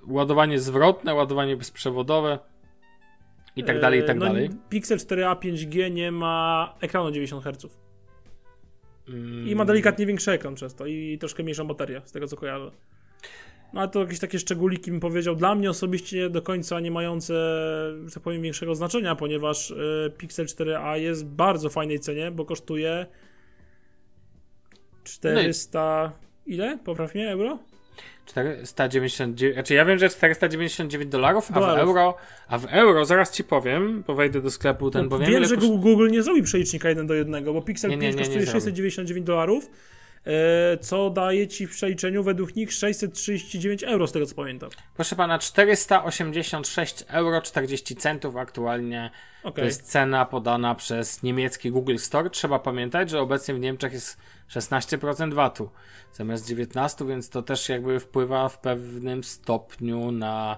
[0.06, 2.38] ładowanie zwrotne, ładowanie bezprzewodowe
[3.56, 4.50] i tak dalej, i tak no, dalej.
[4.68, 7.78] Pixel 4a 5G nie ma ekranu 90 Hz.
[9.08, 12.36] Mm, I ma delikatnie większy ekran przez to i troszkę mniejszą baterię, z tego co
[12.36, 12.70] kojarzę.
[13.72, 15.36] No ale to jakieś takie szczególiki bym powiedział.
[15.36, 17.34] Dla mnie osobiście do końca nie mające,
[18.06, 22.44] że tak powiem, większego znaczenia, ponieważ y, Pixel 4a jest w bardzo fajnej cenie, bo
[22.44, 23.06] kosztuje
[25.04, 26.12] 400...
[26.46, 26.78] Ile?
[26.84, 27.58] Popraw mnie, euro?
[28.26, 32.16] 499, znaczy ja wiem, że 499 dolarów, a w euro,
[32.48, 35.56] a w euro, zaraz ci powiem, bo wejdę do sklepu ten, No, powiem, wiem, że
[35.56, 38.40] koszt- Google, nie zrobi przelicznika 1 do 1, bo Pixel Nie, nie, 5 nie, kosztuje
[38.40, 38.52] zrobi.
[38.52, 39.70] 699 dolarów, e,
[40.80, 44.70] co daje ci w przeliczeniu według nich 639 euro, z tego co pamiętam.
[44.94, 49.10] Proszę pana, 486 euro 40 centów aktualnie
[49.42, 49.62] Okej.
[49.62, 52.30] to jest cena podana przez niemiecki Google Store.
[52.30, 54.18] Trzeba pamiętać, że obecnie w Niemczech jest
[54.50, 55.70] 16% VAT-u
[56.12, 60.56] zamiast 19, więc to też jakby wpływa w pewnym stopniu na,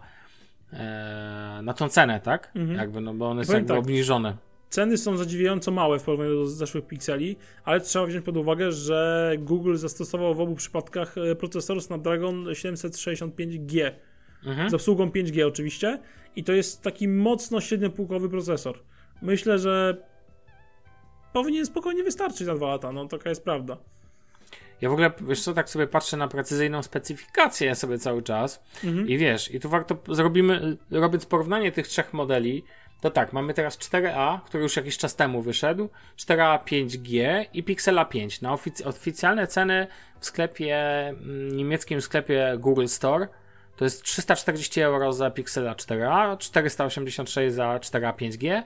[0.72, 2.50] e, na tą cenę, tak?
[2.54, 2.78] Mhm.
[2.78, 3.78] Jakby, no bo one są tak.
[3.78, 4.36] obniżone.
[4.72, 9.32] Ceny są zadziwiająco małe w porównaniu do zeszłych Pixeli, ale trzeba wziąć pod uwagę, że
[9.38, 13.90] Google zastosował w obu przypadkach e, procesor Snapdragon 765G
[14.46, 14.70] Mhm.
[14.70, 15.98] z obsługą 5G oczywiście
[16.36, 18.78] i to jest taki mocno średniopółkowy procesor.
[19.22, 19.96] Myślę, że
[21.32, 23.76] powinien spokojnie wystarczyć na dwa lata, no taka jest prawda.
[24.80, 29.08] Ja w ogóle, wiesz co, tak sobie patrzę na precyzyjną specyfikację sobie cały czas Mhm.
[29.08, 32.64] i wiesz, i tu warto, zrobimy, robiąc porównanie tych trzech modeli,
[33.02, 38.04] to tak, mamy teraz 4A, który już jakiś czas temu wyszedł, 4A 5G i Pixela
[38.04, 38.40] 5.
[38.40, 39.86] Na ofic- oficjalne ceny
[40.20, 40.76] w sklepie,
[41.08, 43.28] mm, niemieckim sklepie Google Store
[43.76, 48.62] to jest 340 euro za Pixela 4A, 486 za 4A 5G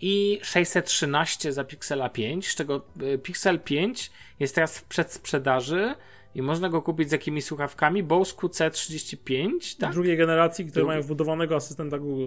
[0.00, 4.10] i 613 za Pixela 5, z czego y, Pixel 5
[4.40, 5.94] jest teraz w przedsprzedaży
[6.34, 9.92] i można go kupić z jakimiś słuchawkami Bose QC35, tak?
[9.92, 12.26] Drugiej generacji, które Drugi- mają wbudowanego asystenta Google.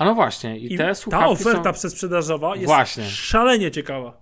[0.00, 1.72] A no właśnie, i, I te ta słuchawki oferta są...
[1.72, 3.04] przesprzedażowa jest Właśnie.
[3.04, 4.20] szalenie ciekawa.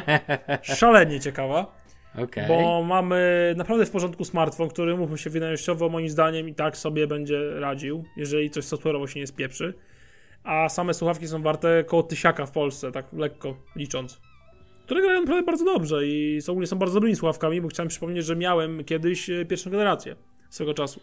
[0.62, 1.76] szalenie ciekawa,
[2.18, 2.48] Okej.
[2.48, 7.06] bo mamy naprawdę w porządku smartfon, który mówmy się wydajnościowo moim zdaniem i tak sobie
[7.06, 9.74] będzie radził, jeżeli coś software'owo się nie spieprzy.
[10.44, 14.20] a same słuchawki są warte koło tysiaka w Polsce, tak lekko licząc.
[14.84, 18.26] Które grają naprawdę bardzo dobrze i są, ogólnie są bardzo dobrymi słuchawkami, bo chciałem przypomnieć,
[18.26, 20.16] że miałem kiedyś e, pierwszą generację
[20.50, 21.00] swego czasu.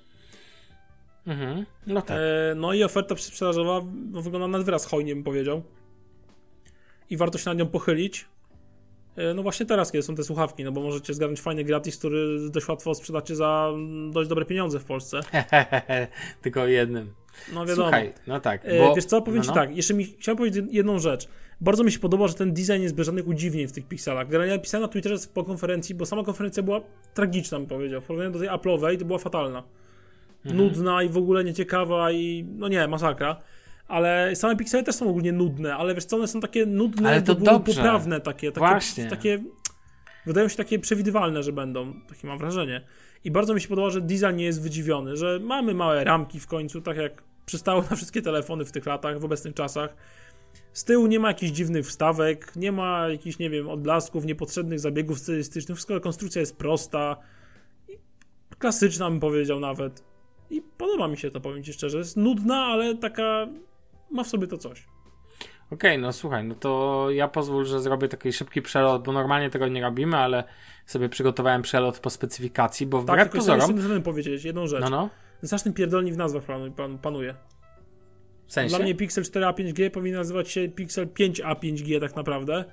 [1.27, 1.65] Mhm.
[1.87, 2.17] No tak.
[2.17, 5.63] E, no i oferta sprzedażowa no, wygląda na wyraz hojnie, bym powiedział.
[7.09, 8.25] I warto się nad nią pochylić.
[9.15, 12.49] E, no właśnie teraz, kiedy są te słuchawki, no bo możecie zgarnąć fajny gratis, który
[12.49, 15.19] dość łatwo sprzedacie za mm, dość dobre pieniądze w Polsce.
[16.41, 17.13] Tylko jednym.
[17.53, 17.87] No wiadomo.
[17.87, 18.61] Słuchaj, no tak.
[18.65, 18.95] E, Bo...
[18.95, 19.55] Wiesz co, powiem no, Ci no.
[19.55, 21.27] tak, jeszcze mi chciałem powiedzieć jedną rzecz.
[21.61, 24.27] Bardzo mi się podoba, że ten design jest bez żadnych udziwnień w tych pikselach.
[24.47, 26.81] Ja pisałem na Twitterze po konferencji, bo sama konferencja była
[27.13, 28.01] tragiczna, bym powiedział.
[28.01, 29.63] W porównaniu do tej Apple'owej to była fatalna.
[30.45, 30.57] Mhm.
[30.57, 33.39] Nudna i w ogóle nieciekawa i no nie, masakra.
[33.87, 37.21] Ale same piksele też są ogólnie nudne, ale wiesz co, one są takie nudne, Ale
[37.21, 37.73] to do dobrze.
[37.73, 39.07] poprawne takie, takie, Właśnie.
[39.07, 39.43] takie
[40.25, 42.81] wydają się takie przewidywalne, że będą, takie mam wrażenie.
[43.23, 46.47] I bardzo mi się podoba, że design nie jest wydziwiony, że mamy małe ramki w
[46.47, 49.95] końcu, tak jak przystało na wszystkie telefony w tych latach, w obecnych czasach.
[50.73, 55.19] Z tyłu nie ma jakichś dziwnych wstawek, nie ma jakichś, nie wiem, odblasków, niepotrzebnych zabiegów
[55.19, 57.17] stylistycznych, wszystko konstrukcja jest prosta,
[58.59, 60.03] klasyczna bym powiedział nawet.
[60.49, 61.97] I podoba mi się to, powiem Ci szczerze.
[61.97, 63.47] Jest nudna, ale taka
[64.11, 64.85] ma w sobie to coś.
[65.71, 69.67] Okej, no słuchaj, no to ja pozwól, że zrobię taki szybki przelot, bo normalnie tego
[69.67, 70.43] nie robimy, ale
[70.85, 73.77] sobie przygotowałem przelot po specyfikacji, bo Tak, wbrew tylko chcę pozorom...
[73.77, 74.81] jeszcze powiedzieć jedną rzecz.
[74.81, 75.09] No, no,
[75.43, 76.43] Straszny pierdolnik w nazwach
[76.75, 77.35] pan, panuje.
[78.47, 78.75] w sensie?
[78.75, 82.65] Dla mnie Pixel 4a 5G powinien nazywać się Pixel 5a 5G tak naprawdę,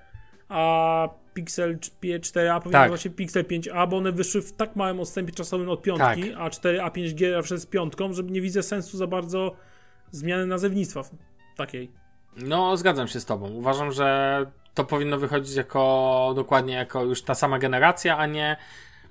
[0.49, 3.01] a Pixel 4a powinien Tak.
[3.01, 6.41] się Pixel 5a, bo one wyszły w tak małym odstępie czasowym od piątki, Tak.
[6.41, 9.57] a 4a 5G zawsze z piątką, że nie widzę sensu za bardzo
[10.11, 11.11] zmiany nazewnictwa w-
[11.57, 11.91] takiej.
[12.37, 13.51] No, zgadzam się z tobą.
[13.51, 18.57] Uważam, że to powinno wychodzić jako dokładnie jako już ta sama generacja, a nie.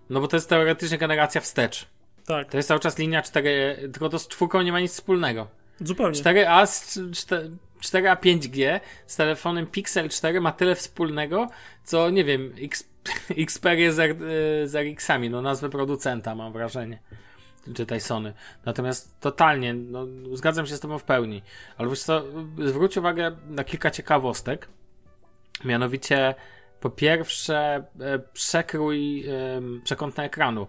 [0.09, 1.86] No bo to jest teoretycznie generacja wstecz.
[2.26, 5.47] Tak, To jest cały czas linia 4, tylko to z czwórką nie ma nic wspólnego.
[5.82, 6.13] zupełnie.
[6.19, 7.49] 4A, z, 4,
[8.09, 11.47] a 5G z telefonem Pixel 4 ma tyle wspólnego,
[11.84, 12.89] co nie wiem, X,
[13.47, 14.17] Xperia z, R-
[14.69, 16.99] z RX-ami, no nazwę producenta mam wrażenie.
[17.75, 18.34] Czytaj Sony.
[18.65, 21.41] Natomiast totalnie, no, zgadzam się z tobą w pełni.
[21.77, 22.23] Ale wiesz co,
[22.65, 24.67] zwróć uwagę na kilka ciekawostek.
[25.65, 26.36] Mianowicie,
[26.79, 29.25] po pierwsze, e, przekrój
[29.84, 30.67] przekątna ekranu.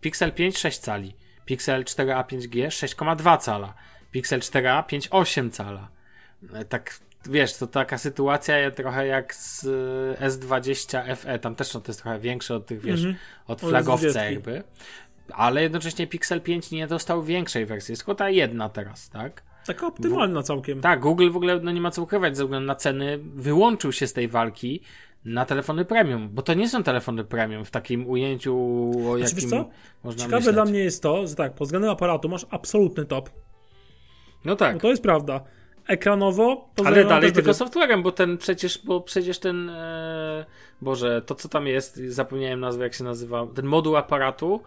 [0.00, 1.14] Pixel 5 6 cali,
[1.44, 3.74] Pixel 4a 5G 6,2 cala,
[4.10, 5.95] Pixel 4a 5,8 cala.
[6.54, 9.64] E, Tak, wiesz, to taka sytuacja ja trochę jak z
[10.20, 13.16] e, S20 FE, tam też no, to jest trochę większe od tych, wiesz, Mhm.
[13.46, 14.30] od Od flagowca S20.
[14.32, 14.62] jakby.
[15.32, 19.42] Ale jednocześnie Pixel 5 nie dostał większej wersji, jest tylko ta jedna teraz, tak?
[19.66, 20.80] Taka optymalna całkiem.
[20.80, 24.06] Tak, Google w ogóle no nie ma co ukrywać ze względu na ceny, wyłączył się
[24.06, 24.80] z tej walki
[25.24, 28.56] na telefony premium, bo to nie są telefony premium w takim ujęciu,
[29.10, 29.68] o Znaczy, jakim co?
[30.04, 30.54] można Ciekawe myśleć.
[30.54, 33.30] dla mnie jest to, że tak, pod względem aparatu masz absolutny top.
[34.44, 35.40] No tak, No to jest prawda.
[35.86, 40.44] Ekranowo, ale dalej tylko będzie- softwarem, bo ten przecież, bo przecież ten, e,
[40.82, 44.60] Boże, to co tam jest, zapomniałem nazwę, jak się nazywa, ten moduł aparatu,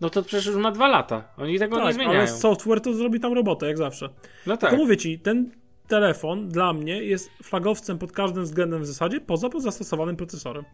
[0.00, 1.24] no to przecież już ma dwa lata.
[1.38, 2.18] Oni tego nie Tak, zmieniają.
[2.18, 4.08] ale software to zrobi tam robotę, jak zawsze.
[4.46, 4.70] No tak.
[4.70, 5.50] Tylko mówię ci, ten
[5.88, 10.64] telefon dla mnie jest flagowcem pod każdym względem w zasadzie, poza zastosowanym procesorem.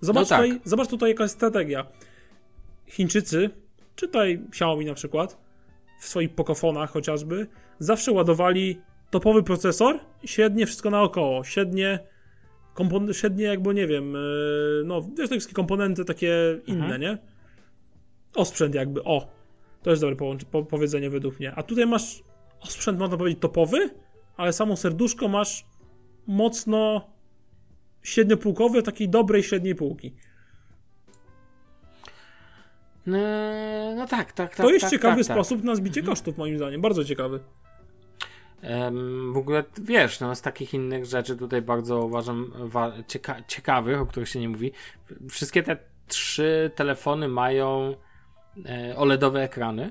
[0.00, 0.44] Zobacz, No tak.
[0.46, 1.86] tutaj, zobacz tutaj jaka jest strategia.
[2.86, 3.50] Chińczycy,
[3.96, 5.38] czytaj Xiaomi na przykład,
[6.00, 7.46] w swoich pokofonach chociażby,
[7.78, 8.80] zawsze ładowali
[9.10, 11.44] topowy procesor i średnie wszystko naokoło.
[11.44, 11.98] Średnie,
[12.74, 17.00] kompon- średnie jakby, nie wiem, yy, no wiesz, te wszystkie komponenty takie inne, Mhm.
[17.00, 17.18] nie?
[18.34, 19.26] Osprzęt jakby, o.
[19.82, 21.52] To jest dobre połącz- po powiedzenie według mnie.
[21.54, 22.22] A tutaj masz
[22.60, 23.90] osprzęt, można powiedzieć, topowy,
[24.36, 25.66] ale samo serduszko masz
[26.26, 27.10] mocno
[28.02, 30.14] średniopółkowe, takiej dobrej średniej półki.
[33.06, 33.18] No,
[33.96, 34.66] no tak, tak, tak.
[34.66, 35.36] To jest tak, ciekawy tak, tak.
[35.36, 36.80] sposób na zbicie kosztów, moim zdaniem.
[36.80, 37.40] Bardzo ciekawy.
[39.32, 44.06] W ogóle wiesz, no z takich innych rzeczy tutaj bardzo uważam wa- cieka- ciekawych, o
[44.06, 44.72] których się nie mówi.
[45.30, 45.76] Wszystkie te
[46.08, 47.94] trzy telefony mają
[48.66, 49.90] e, OLEDowe ekrany,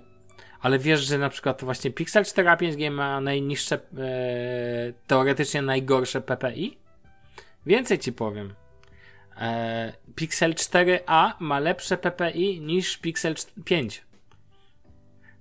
[0.62, 3.80] ale wiesz, że na przykład właśnie Pixel 4a 5G ma najniższe, e,
[5.07, 6.78] teoretycznie najgorsze PPI?
[7.66, 8.53] Więcej ci powiem.
[9.40, 13.36] E, Pixel 4a ma lepsze PPI niż Pixel
[13.66, 14.10] 5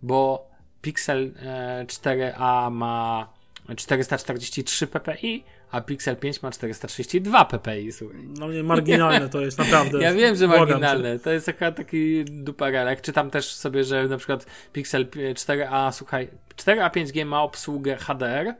[0.02, 0.50] bo
[0.82, 3.28] Pixel e, 4a ma
[3.76, 7.92] 443 ppi, a Pixel 5 ma 432 ppi.
[7.92, 8.20] Słuchaj.
[8.22, 9.98] Dla mnie marginalne to jest, naprawdę.
[10.02, 11.18] Ja wiem, że marginalne.
[11.18, 13.00] To jest akurat taki duparelek.
[13.00, 18.54] Czytam też sobie, że na przykład Pixel 4a, słuchaj, 4a 5G ma obsługę HDR,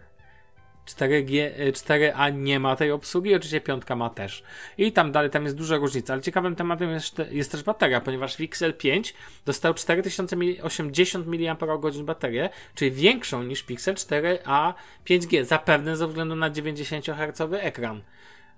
[0.89, 4.43] 4G, 4A nie ma tej obsługi, oczywiście piątka ma też.
[4.79, 8.37] I tam dalej, tam jest duża różnica, ale ciekawym tematem jest, jest też bateria, ponieważ
[8.37, 9.15] Pixel 5
[9.47, 14.75] dostał 4080 mAh baterię, czyli większą niż Pixel 4a
[15.07, 18.03] 5G, zapewne ze względu na 90 Hz ekran.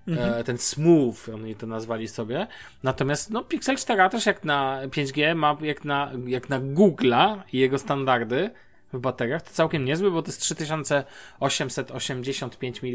[0.08, 0.34] Mhm.
[0.34, 2.46] E, ten smooth, oni to nazwali sobie.
[2.82, 7.58] Natomiast no, Pixel 4a też jak na 5G ma jak na, jak na Google'a i
[7.58, 8.50] jego standardy
[8.92, 12.92] w bateriach, to całkiem niezły, bo to jest 3885 mAh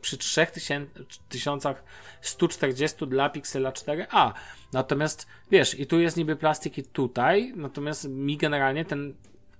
[0.00, 4.32] przy 3140 dla Pixela 4a.
[4.72, 9.14] Natomiast wiesz, i tu jest niby plastik i tutaj, natomiast mi generalnie ten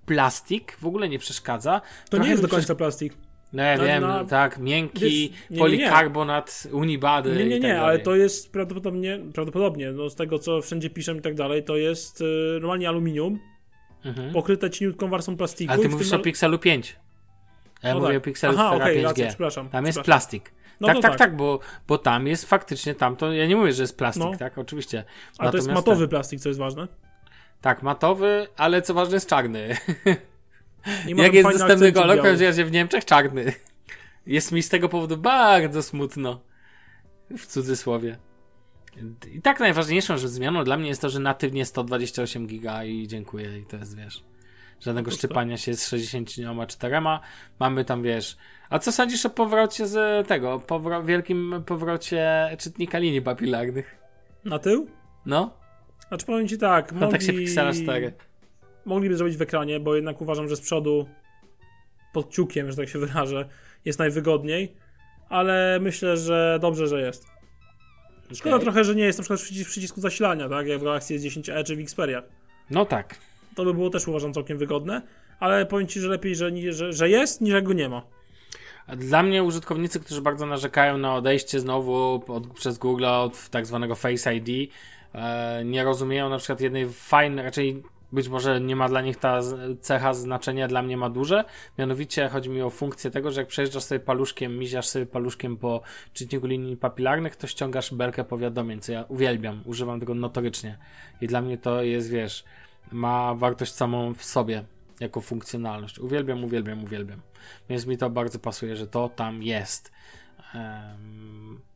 [0.05, 1.79] plastik w ogóle nie przeszkadza.
[1.79, 3.13] To Trochę nie jest do końca plastik.
[3.53, 4.25] No ja wiem, na...
[4.25, 6.67] tak, miękki wiesz, polikarbonat.
[6.71, 7.35] Unibady.
[7.35, 11.17] Nie, nie, nie, tak ale to jest prawdopodobnie, prawdopodobnie, no z tego co wszędzie piszę
[11.17, 13.39] i tak dalej, to jest y, normalnie aluminium,
[14.05, 14.33] mhm.
[14.33, 15.73] pokryte cieniutką warstwą plastiku.
[15.73, 16.95] Ale ty mówisz o Pixelu 5.
[17.83, 18.17] Ja no mówię tak.
[18.17, 19.03] o Pixelu Aha, okay, 5G.
[19.03, 19.69] Racja, przepraszam.
[19.69, 20.51] Tam jest plastik.
[20.79, 23.33] No tak, tak, tak, tak, bo, bo tam jest faktycznie tam to.
[23.33, 24.37] Ja nie mówię, że jest plastik, no.
[24.37, 24.57] tak?
[24.57, 25.03] Oczywiście.
[25.37, 26.87] Ale to jest matowy plastik, co jest ważne.
[27.61, 29.67] Tak, matowy, ale co ważne jest czarny.
[31.07, 33.53] Jak jest dostępny kolor, powiedział się w Niemczech czarny.
[34.25, 36.41] Jest mi z tego powodu bardzo smutno.
[37.37, 38.17] W cudzysłowie.
[39.33, 43.59] I tak najważniejszą że zmianą dla mnie jest to, że natywnie 128 giga i dziękuję
[43.59, 44.23] i to jest, wiesz,
[44.79, 47.01] żadnego szczypania się z 64.
[47.59, 48.37] Mamy tam, wiesz,
[48.69, 53.95] a co sądzisz o powrocie z tego, powro wielkim powrocie czytnika linii papilarnych?
[54.45, 54.87] Na tył?
[55.25, 55.57] No.
[56.07, 57.11] Znaczy powiem ci tak, mogli...
[57.11, 58.13] tak się Pixela 4.
[58.85, 61.09] Mogliby zrobić w ekranie, bo jednak uważam, że z przodu
[62.13, 63.49] pod ciukiem, że tak się wyrażę,
[63.85, 64.75] jest najwygodniej,
[65.29, 67.34] ale myślę, że dobrze, że jest.
[68.33, 71.63] Szkoda trochę, że nie jest na przykład przycis przycisku zasilania, tak, jak w Galaxy S10e
[71.63, 72.23] czy w Xperia.
[72.69, 73.15] No tak.
[73.55, 75.01] To by było też uważam całkiem wygodne,
[75.39, 78.01] ale powiem Ci, że lepiej, że, że, że jest, niż jak go nie ma.
[78.97, 83.95] Dla mnie użytkownicy, którzy bardzo narzekają na odejście znowu od, przez Google od tak zwanego
[83.95, 84.71] Face ID,
[85.13, 87.83] e, nie rozumieją na przykład jednej fajnej, raczej
[88.15, 89.39] być może nie ma dla nich ta
[89.81, 91.45] cecha znaczenia, dla mnie ma duże.
[91.77, 95.81] Mianowicie chodzi mi o funkcję tego, że jak przejeżdżasz sobie paluszkiem, miziasz sobie paluszkiem po
[96.13, 100.77] czytniku linii papilarnych, to ściągasz belkę powiadomień, co ja uwielbiam, używam tego notorycznie.
[101.21, 102.43] I dla mnie to jest, wiesz,
[102.91, 104.63] ma wartość samą w sobie,
[104.99, 105.99] jako funkcjonalność.
[105.99, 107.21] Uwielbiam, uwielbiam, uwielbiam.
[107.69, 109.91] Więc mi to bardzo pasuje, że to tam jest.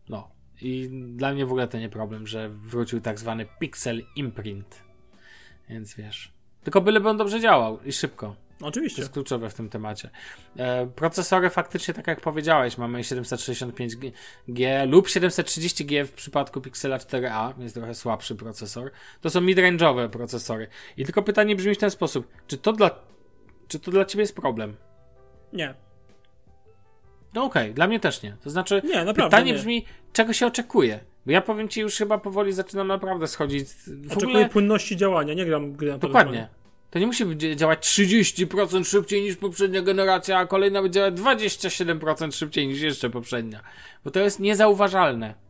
[0.09, 0.29] No.
[0.61, 4.88] I dla mnie w ogóle to nie problem, że wrócił tak zwany pixel imprint
[5.69, 6.31] więc wiesz.
[6.63, 8.35] Tylko byleby on dobrze działał i szybko.
[8.61, 8.95] Oczywiście.
[8.95, 10.09] To jest kluczowe w tym temacie.
[10.57, 17.75] E, procesory faktycznie, tak jak powiedziałeś, mamy 765G lub 730G w przypadku Pixela 4a, jest
[17.75, 18.91] trochę słabszy procesor.
[19.21, 20.67] To są midrange'owe procesory.
[20.97, 22.27] I tylko pytanie brzmi w ten sposób.
[22.47, 22.91] Czy to dla,
[23.67, 24.75] czy to dla ciebie jest problem?
[25.53, 25.73] Nie.
[27.33, 28.37] No okej, okay, dla mnie też nie.
[28.43, 29.57] To znaczy, nie, pytanie nie.
[29.57, 30.99] brzmi, czego się oczekuje?
[31.25, 33.69] Bo ja powiem ci, już chyba powoli zaczynam naprawdę schodzić.
[33.87, 34.49] W Oczekuję ogóle...
[34.49, 36.47] płynności działania, nie gram gry na Dokładnie.
[36.89, 42.67] To nie musi działać 30% szybciej niż poprzednia generacja, a kolejna będzie działać 27% szybciej
[42.67, 43.61] niż jeszcze poprzednia.
[44.03, 45.48] Bo to jest niezauważalne.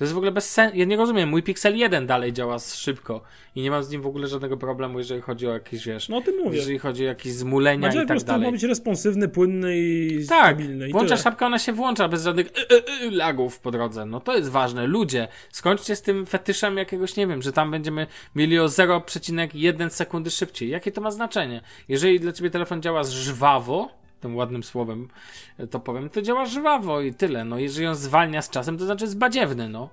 [0.00, 0.76] To jest w ogóle bez sensu.
[0.76, 1.28] Ja nie rozumiem.
[1.28, 3.22] Mój Pixel 1 dalej działa szybko
[3.54, 6.08] i nie mam z nim w ogóle żadnego problemu, jeżeli chodzi o jakieś, wiesz.
[6.08, 6.58] No o tym mówię.
[6.58, 8.46] Jeżeli chodzi o jakieś zmulenia Macie i tak dalej.
[8.46, 10.84] ma być responsywny, płynny i tak, stabilny.
[10.84, 10.92] Tak.
[10.92, 14.06] Włącza szapkę, ona się włącza bez żadnych y, y, y, lagów po drodze.
[14.06, 14.86] No to jest ważne.
[14.86, 20.30] Ludzie, skończcie z tym fetyszem jakiegoś, nie wiem, że tam będziemy mieli o 0,1 sekundy
[20.30, 20.68] szybciej.
[20.68, 21.60] Jakie to ma znaczenie?
[21.88, 25.08] Jeżeli dla ciebie telefon działa żwawo, tym ładnym słowem
[25.70, 27.44] to powiem, to działa żwawo i tyle.
[27.44, 29.90] No, jeżeli on zwalnia z czasem, to znaczy jest badziewny, no.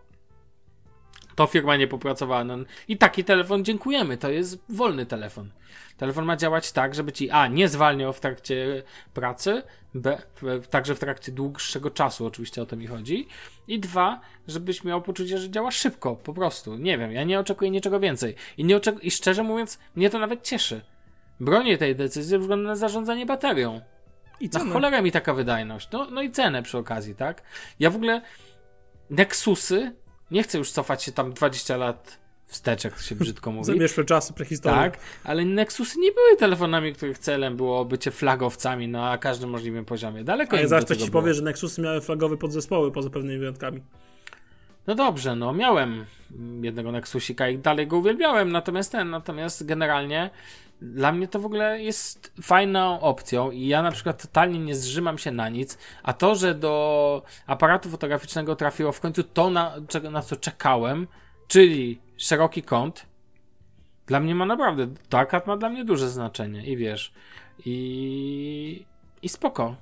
[1.36, 2.44] To firma nie popracowała.
[2.44, 2.58] No,
[2.88, 5.52] I taki telefon dziękujemy, to jest wolny telefon.
[5.98, 9.64] Telefon ma działać tak, żeby ci A nie zwalniał w trakcie pracy,
[9.94, 10.22] B
[10.70, 13.28] także w trakcie dłuższego czasu, oczywiście o to mi chodzi.
[13.68, 16.76] I dwa, żebyś miał poczucie, że działa szybko, po prostu.
[16.76, 18.36] Nie wiem, ja nie oczekuję niczego więcej.
[18.58, 20.82] I, nie oczek- I szczerze mówiąc, mnie to nawet cieszy.
[21.40, 23.82] Bronię tej decyzji ze względu na zarządzanie baterią.
[24.40, 24.66] I cenę.
[24.66, 25.90] Na cholera mi taka wydajność.
[25.92, 27.42] No, no i cenę przy okazji, tak?
[27.80, 28.22] Ja w ogóle
[29.10, 29.92] Nexusy,
[30.32, 33.66] nie chcę już cofać się tam 20 lat wstecz, jak to się brzydko mówi.
[33.66, 34.80] Zamieszłe czasy prehistorii.
[34.80, 40.24] Tak, ale Nexusy nie były telefonami, których celem było bycie flagowcami na każdym możliwym poziomie.
[40.24, 41.22] Daleko Ale zaraz ktoś ci było.
[41.22, 43.82] powie, że Nexusy miały flagowe podzespoły, poza pewnymi wyjątkami.
[44.88, 46.06] No dobrze, no miałem
[46.62, 50.30] jednego Nexusika i dalej go uwielbiałem, natomiast ten, natomiast generalnie
[50.82, 55.18] dla mnie to w ogóle jest fajną opcją i ja na przykład totalnie nie zrzymam
[55.18, 59.76] się na nic, a to, że do aparatu fotograficznego trafiło w końcu to, na,
[60.12, 61.08] na co czekałem,
[61.48, 63.06] czyli szeroki kąt,
[64.06, 67.14] dla mnie ma naprawdę, to ma dla mnie duże znaczenie i wiesz,
[67.66, 68.86] i,
[69.22, 69.76] i spoko.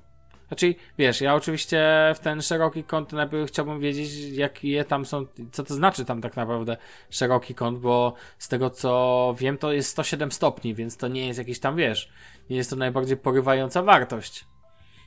[0.48, 5.64] Znaczy, wiesz, ja oczywiście w ten szeroki kąt najpierw chciałbym wiedzieć, jakie tam są, co
[5.64, 6.76] to znaczy tam tak naprawdę
[7.10, 11.38] szeroki kąt, bo z tego co wiem, to jest 107 stopni, więc to nie jest
[11.38, 12.08] jakiś tam, wiesz,
[12.50, 14.44] nie jest to najbardziej porywająca wartość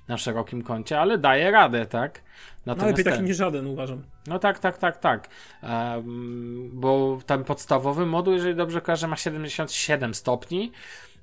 [0.08, 2.22] na szerokim kącie, ale daje radę, tak?
[2.66, 4.04] No lepiej taki niż żaden, uważam.
[4.28, 5.30] No tak, tak, tak, tak.
[5.64, 10.72] Um, bo ten podstawowy moduł, jeżeli dobrze kojarzę, ma 77 stopni,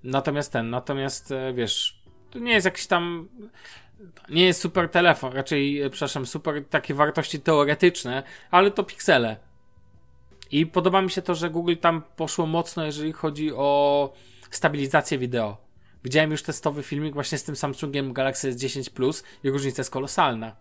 [0.04, 3.28] natomiast ten, natomiast e, wiesz, to nie jest jakiś tam
[4.28, 9.36] nie jest super telefon, raczej, e, przepraszam, super takie wartości teoretyczne, ale to piksele.
[10.50, 14.12] I podoba mi się to, że Google tam poszło mocno, jeżeli chodzi o
[14.50, 15.56] stabilizację wideo.
[16.04, 20.56] Widziałem już testowy filmik właśnie z tym Samsungiem Galaxy S10 Plus i różnica jest kolosalna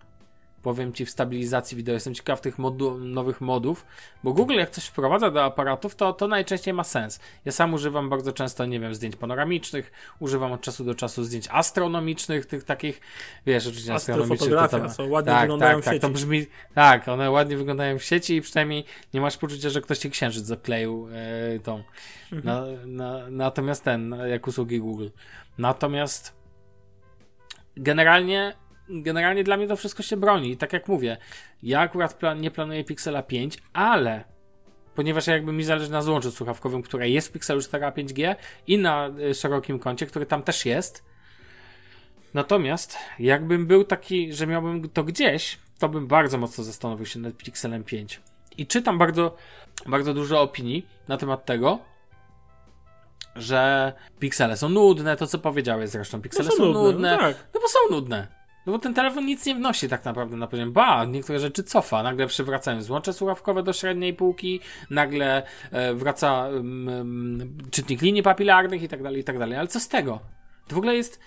[0.66, 1.94] powiem Ci, w stabilizacji wideo.
[1.94, 3.86] Jestem ciekaw tych modu, nowych modów,
[4.24, 7.20] bo Google jak coś wprowadza do aparatów, to, to najczęściej ma sens.
[7.46, 11.48] Ja sam używam bardzo często, nie wiem, zdjęć panoramicznych, używam od czasu do czasu zdjęć
[11.52, 13.02] astronomicznych, tych takich,
[13.46, 14.50] wiesz, oczywiście astronomicznych.
[14.50, 16.00] To tam, co ładnie tak, wyglądają tak, w sieci.
[16.00, 16.46] Tak, to brzmi,
[16.76, 20.46] tak, one ładnie wyglądają w sieci i przynajmniej nie masz poczucia, że ktoś Ci księżyc
[20.46, 21.84] zakleił e, tą.
[22.32, 22.44] Mhm.
[22.44, 25.08] Na, na, natomiast ten, jak usługi Google.
[25.58, 26.34] Natomiast
[27.78, 30.52] generalnie generalnie dla mnie to wszystko się broni.
[30.52, 31.18] I tak jak mówię,
[31.64, 34.24] ja akurat plan, nie planuję Pixela 5, ale
[34.96, 38.36] ponieważ jakby mi zależy na złączu słuchawkowym, które jest w Pixelu 4a 5G
[38.68, 41.04] i na y, szerokim kącie, który tam też jest.
[42.34, 47.38] Natomiast jakbym był taki, że miałbym to gdzieś, to bym bardzo mocno zastanowił się nad
[47.38, 48.22] Pixelem 5.
[48.58, 49.36] I czytam bardzo,
[49.86, 51.80] bardzo dużo opinii na temat tego,
[53.36, 57.18] że piksele są nudne, to co powiedziałeś zresztą, piksele no są, są, nudne, nudne no,
[57.18, 57.48] tak.
[57.54, 58.28] no bo są nudne.
[58.66, 60.72] No bo ten telefon nic nie wnosi tak naprawdę na poziom.
[60.72, 62.04] Ba, niektóre rzeczy cofa.
[62.04, 64.60] Nagle przywracają złącze słuchawkowe do średniej półki,
[64.90, 69.58] nagle e, wraca mm, czytnik linii papilarnych i tak dalej, i tak dalej.
[69.58, 70.20] Ale co z tego?
[70.68, 71.20] To w ogóle jest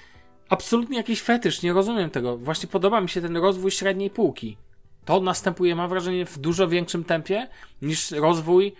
[0.48, 2.38] absolutnie jakiś fetysz, nie rozumiem tego.
[2.38, 4.56] Właśnie podoba mi się ten rozwój średniej półki.
[5.04, 7.48] To następuje, mam wrażenie, w dużo większym tempie
[7.82, 8.74] niż rozwój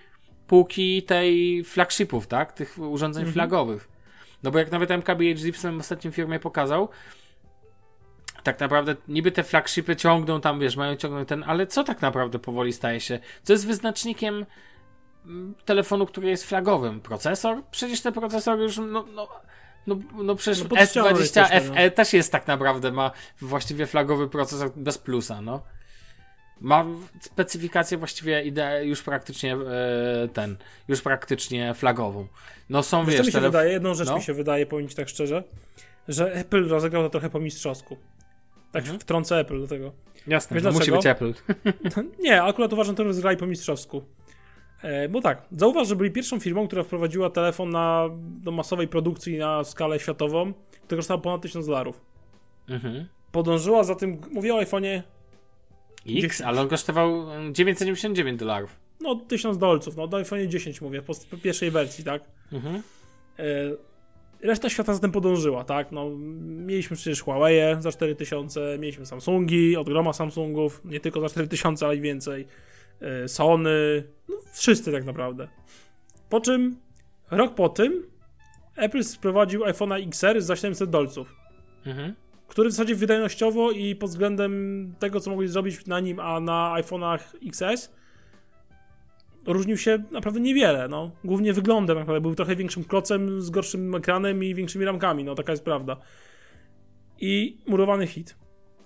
[0.47, 2.53] półki tej flagshipów, tak?
[2.53, 3.33] Tych urządzeń mhm.
[3.33, 3.89] flagowych.
[4.43, 6.89] No bo jak nawet MKBHD w swoim ostatnim firmie pokazał,
[8.49, 12.39] tak naprawdę niby te flagshipy ciągną tam, wiesz, mają ciągnąć ten, ale co tak naprawdę
[12.39, 13.19] powoli staje się?
[13.43, 14.47] Co jest wyznacznikiem
[15.27, 17.01] mm, telefonu, który jest flagowym?
[17.01, 17.63] Procesor?
[17.71, 19.29] Przecież te procesory już, no, no,
[19.87, 24.99] no, no przecież no S20 FE też jest tak naprawdę, ma właściwie flagowy procesor bez
[24.99, 25.63] plusa, no.
[26.61, 26.85] Ma
[27.21, 30.57] specyfikację właściwie ide już praktycznie e, ten,
[30.89, 32.27] już praktycznie flagową.
[32.69, 33.17] No są, wiesz...
[33.17, 34.17] wiesz mi się wydaje, jedną rzecz no?
[34.17, 35.45] mi się wydaje, powiem ci tak szczerze,
[36.09, 37.97] że Apple rozegrał to trochę po mistrzowsku.
[38.73, 39.01] Tak mhm.
[39.01, 39.93] wtrącę Apple do tego.
[40.27, 41.35] Jasne, Wiesz, musi być Apple.
[42.25, 44.03] nie, akurat uważam, że rozgrali po mistrzowsku.
[44.83, 49.39] E, bo tak, zauważ, że byli pierwszą firmą, która wprowadziła telefon na, do masowej produkcji
[49.39, 50.53] na skalę światową,
[50.85, 52.01] który kosztował ponad 1000 dolarów.
[52.69, 53.09] Mhm.
[53.33, 55.03] Podążyła za tym, mówię o iPhone'ie
[56.07, 58.81] X, ale on kosztował 999 dolarów.
[59.01, 62.23] No, 1000 dolców, no, do iPhone'ie 10 mówię, po, po, pierwszej wersji, tak?
[62.53, 62.83] Mhm.
[63.39, 63.43] E,
[64.43, 65.93] reszta świata za tym podążyła, tak?
[65.93, 66.11] No,
[66.41, 71.97] mieliśmy przecież Huawei za 4000, mieliśmy Samsungi, od groma Samsungów, nie tylko za 4000, ale
[71.97, 72.47] i więcej.
[73.01, 75.49] E, Sony, no wszyscy tak naprawdę.
[76.29, 76.77] Po czym
[77.31, 78.07] rok po tym
[78.77, 81.35] Apple sprowadził iPhone'a XR za 700 dolców.
[81.87, 82.15] Mhm.
[82.49, 86.75] Który w zasadzie wydajnościowo i pod względem tego, co mogli zrobić na nim, a na
[86.79, 87.91] iPhone'ach XS,
[89.53, 91.11] różnił się naprawdę niewiele, no.
[91.25, 92.21] Głównie wyglądem, naprawdę.
[92.21, 95.97] Był trochę większym klocem z gorszym ekranem i większymi ramkami, no taka jest prawda.
[97.21, 98.37] I murowany hit.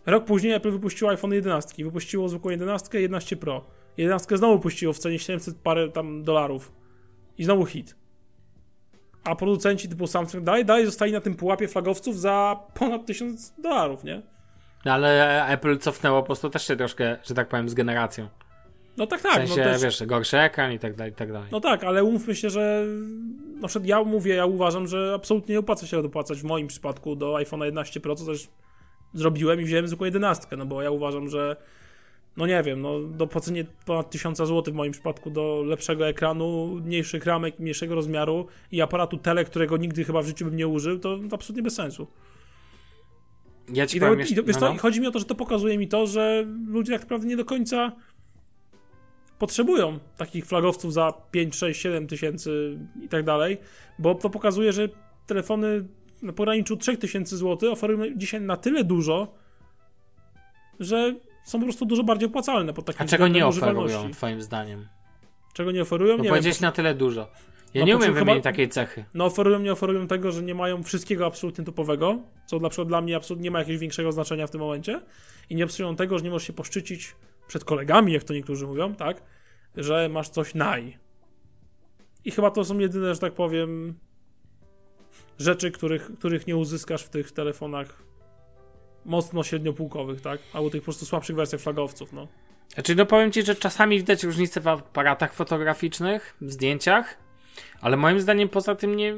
[0.06, 3.64] Rok później Apple wypuściło iPhone 11, wypuściło zwykłą 11, 11 Pro.
[3.96, 6.72] 11 znowu puściło w cenie 700 parę tam dolarów.
[7.38, 7.96] I znowu hit.
[9.24, 14.04] A producenci typu Samsung dalej, dalej zostali na tym pułapie flagowców za ponad 1000 dolarów,
[14.04, 14.22] nie?
[14.84, 18.28] No ale Apple cofnęło po prostu też się troszkę, że tak powiem, z generacją.
[18.96, 19.32] No tak, tak.
[19.32, 19.82] W sensie, no też...
[19.82, 21.48] wiesz, gorszy ekran i tak dalej, i tak dalej.
[21.52, 22.86] No tak, ale umówmy się, że
[23.60, 27.16] na przykład ja mówię, ja uważam, że absolutnie nie opłaca się dopłacać w moim przypadku
[27.16, 28.48] do iPhone 11 Pro, co też
[29.14, 31.56] zrobiłem i wziąłem zwykłą 11, no bo ja uważam, że
[32.36, 37.26] no nie wiem, no dopłacenie ponad 1000 zł w moim przypadku do lepszego ekranu, mniejszych
[37.26, 41.18] ramek, mniejszego rozmiaru i aparatu tele, którego nigdy chyba w życiu bym nie użył, to,
[41.32, 42.06] absolutnie bez sensu.
[43.74, 44.78] Ja ci I, powiem, i, wiesz no, no.
[44.78, 47.44] chodzi mi o to, że to pokazuje mi to, że ludzie tak naprawdę nie do
[47.44, 47.92] końca
[49.42, 53.58] potrzebują takich flagowców za 5, 6, 7 tysięcy i tak dalej,
[53.98, 54.88] bo to pokazuje, że
[55.26, 55.84] telefony
[56.22, 59.34] na pograniczu 3000 zł oferują dzisiaj na tyle dużo,
[60.80, 61.14] że
[61.44, 64.88] są po prostu dużo bardziej opłacalne pod takim A czego nie oferują, twoim zdaniem?
[65.54, 66.16] Czego nie oferują?
[66.16, 67.28] Bo nie powiedzieć wiem, na tyle dużo.
[67.74, 69.04] Ja No, nie umiem wymienić takiej cechy.
[69.14, 73.00] No oferują, nie oferują tego, że nie mają wszystkiego absolutnie topowego, co dla, przykład dla
[73.00, 75.00] mnie absolutnie nie ma jakiegoś większego znaczenia w tym momencie
[75.50, 77.14] i nie opisują tego, że nie możesz się poszczycić
[77.52, 79.22] przed kolegami, jak to niektórzy mówią, tak,
[79.76, 80.98] że masz coś naj.
[82.24, 83.94] I chyba to są jedyne, że tak powiem,
[85.38, 88.02] rzeczy, których, których nie uzyskasz w tych telefonach
[89.04, 92.28] mocno średniopółkowych, tak, albo tych po prostu słabszych wersjach flagowców, no.
[92.74, 97.18] Znaczy, no powiem ci, że czasami widać różnice w aparatach fotograficznych, w zdjęciach,
[97.80, 99.14] ale moim zdaniem poza tym nie,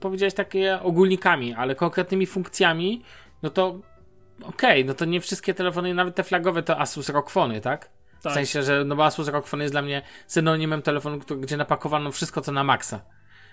[0.00, 3.02] powiedziałeś takie ogólnikami, ale konkretnymi funkcjami,
[3.42, 3.80] no to
[4.42, 7.90] okej, no to nie wszystkie telefony, nawet te flagowe to Asus ROG Phony, tak?
[8.22, 8.32] Tak.
[8.32, 11.56] W sensie, że no bo Asus ROG Phone jest dla mnie synonimem telefonu, który, gdzie
[11.56, 13.00] napakowano wszystko co na maksa.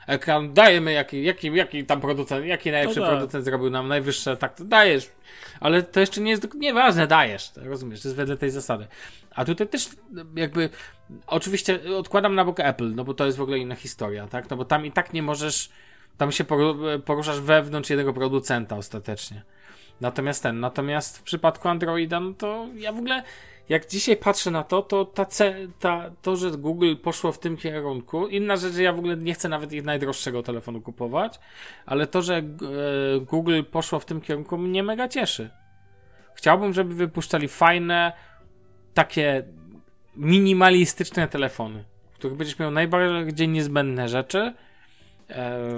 [0.08, 3.16] Ekran dajemy jaki, jaki, jaki tam producent, jaki najlepszy No tak.
[3.16, 5.10] producent zrobił nam najwyższe, tak to dajesz.
[5.60, 8.88] Ale to jeszcze nie jest, nieważne, dajesz, to rozumiesz, to jest wedle tej zasady.
[9.36, 9.90] A tutaj też
[10.36, 10.70] jakby,
[11.28, 14.50] oczywiście odkładam na bok Apple, no bo to jest w ogóle inna historia, tak?
[14.50, 15.70] No bo tam i tak nie możesz,
[16.18, 19.44] tam się poru- poruszasz wewnątrz jednego producenta ostatecznie.
[20.02, 23.24] Natomiast ten, natomiast w przypadku Androida, no to ja w ogóle,
[23.70, 25.26] jak dzisiaj patrzę na to, to ta,
[25.80, 29.34] ta, to, że Google poszło w tym kierunku, inna rzecz, że ja w ogóle nie
[29.34, 31.39] chcę nawet ich najdroższego telefonu kupować,
[31.86, 32.43] ale to, że e,
[33.20, 35.50] Google poszło w tym kierunku mnie mega cieszy.
[36.34, 38.14] Chciałbym, żeby wypuszczali fajne,
[38.93, 39.43] takie
[40.16, 44.54] minimalistyczne telefony, w których będziesz miał najbardziej niezbędne rzeczy.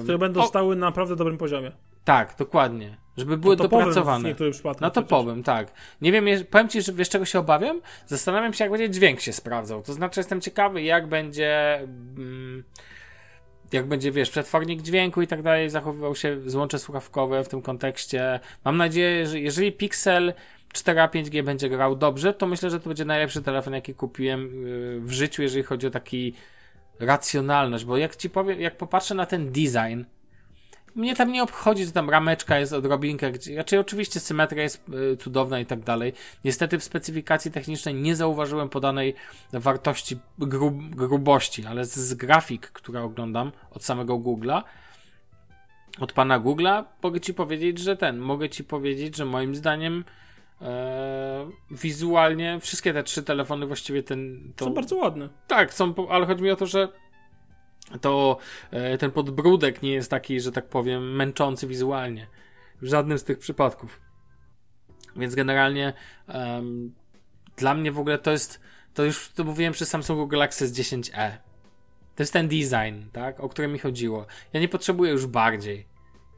[0.03, 1.71] Które będą o, stały na naprawdę dobrym poziomie.
[2.07, 2.97] Tak, dokładnie.
[3.17, 4.29] Żeby były topowym dopracowane.
[4.29, 4.81] niektórych przypadkach.
[4.81, 5.09] No to przecież.
[5.09, 5.71] powiem, tak.
[6.01, 7.81] Nie wiem, powiem ci, że wiesz czego się obawiam?
[8.05, 9.81] Zastanawiam się, jak będzie dźwięk się sprawdzał.
[9.81, 11.79] To znaczy, jestem ciekawy, jak będzie.
[12.17, 12.63] Mm,
[13.73, 18.39] jak będzie, wiesz, przetwornik dźwięku i tak dalej, zachowywał się złącze słuchawkowe w tym kontekście.
[18.65, 20.33] Mam nadzieję, że jeżeli Pixel
[20.73, 24.99] 4a 5G będzie grał dobrze, to myślę, że to będzie najlepszy telefon, jaki kupiłem yy,
[25.01, 26.33] w życiu, jeżeli chodzi o taki
[26.99, 30.03] racjonalność, bo jak ci powiem, jak popatrzę na ten design,
[30.95, 34.83] mnie tam nie obchodzi, że tam rameczka jest odrobinkę, gdzie, znaczy oczywiście symetria jest
[35.13, 36.13] y, cudowna i tak dalej.
[36.45, 39.15] Niestety w specyfikacji technicznej nie zauważyłem podanej
[39.53, 44.63] wartości grub, grubości, ale z, z grafik, które oglądam od samego Google'a,
[45.99, 50.03] od pana Google'a, mogę ci powiedzieć, że ten, mogę ci powiedzieć, że moim zdaniem
[50.61, 54.51] e, wizualnie wszystkie te trzy telefony właściwie ten...
[54.55, 55.29] To, Są bardzo ładne.
[55.47, 56.87] tak, są, ale chodzi mi o to, że
[58.01, 58.37] to
[58.71, 62.27] e, ten podbródek nie jest taki, że tak powiem, męczący wizualnie.
[62.81, 64.01] W żadnym z tych przypadków.
[65.15, 65.93] Więc generalnie
[66.27, 66.93] em,
[67.55, 68.61] dla mnie w ogóle to jest,
[68.93, 71.31] to już to mówiłem przy Samsungu Galaxy S10e.
[72.15, 74.25] To jest ten design, tak, o który mi chodziło.
[74.53, 75.87] Ja nie potrzebuję już bardziej.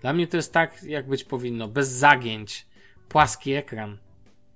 [0.02, 2.66] Dla mnie to jest tak, jak być powinno, bez zagięć,
[3.10, 3.97] płaski ekran.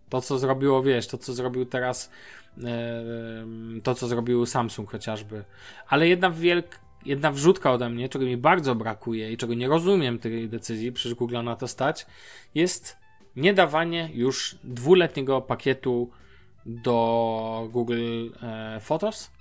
[0.09, 2.11] To, co zrobiło, wiesz, to, co zrobił teraz,
[2.57, 5.43] em, to, co zrobił Samsung chociażby.
[5.87, 10.19] Ale jedna wielk, jedna wrzutka ode mnie, czego mi bardzo brakuje i czego nie rozumiem
[10.19, 12.05] tej decyzji, przecież Google na to stać,
[12.55, 12.97] jest
[13.35, 16.09] nie dawanie już dwuletniego pakietu
[16.65, 19.31] do Google e, Photos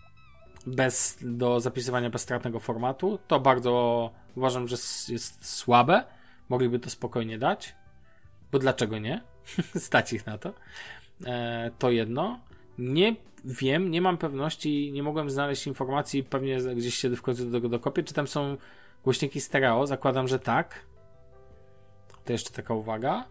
[0.66, 3.18] bez, do zapisywania bezstratnego formatu.
[3.28, 4.76] To bardzo uważam, że
[5.08, 6.04] jest słabe.
[6.48, 7.74] Mogliby to spokojnie dać.
[8.52, 9.22] Bo dlaczego nie?
[9.76, 10.52] Stać ich na to.
[11.26, 12.40] E, to jedno.
[12.82, 17.52] Nie wiem, nie mam pewności, nie mogłem znaleźć informacji, pewnie gdzieś się w końcu do
[17.52, 18.56] tego dokopię, czy tam są
[19.04, 19.86] głośniki stereo.
[19.86, 20.86] Zakładam, że tak.
[22.24, 23.24] To jeszcze taka uwaga.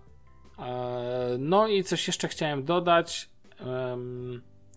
[0.60, 3.30] E, no i coś jeszcze chciałem dodać.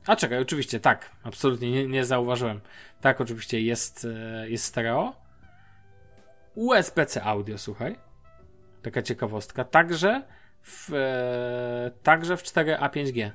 [0.06, 2.60] A czekaj, oczywiście, tak, absolutnie nie, nie zauważyłem.
[3.00, 5.12] Tak, oczywiście jest, e, jest stereo.
[6.54, 7.98] USB-C audio, słuchaj.
[8.82, 9.64] Taka ciekawostka.
[9.64, 10.22] Także
[10.62, 13.30] w, e, także w 4A 5G.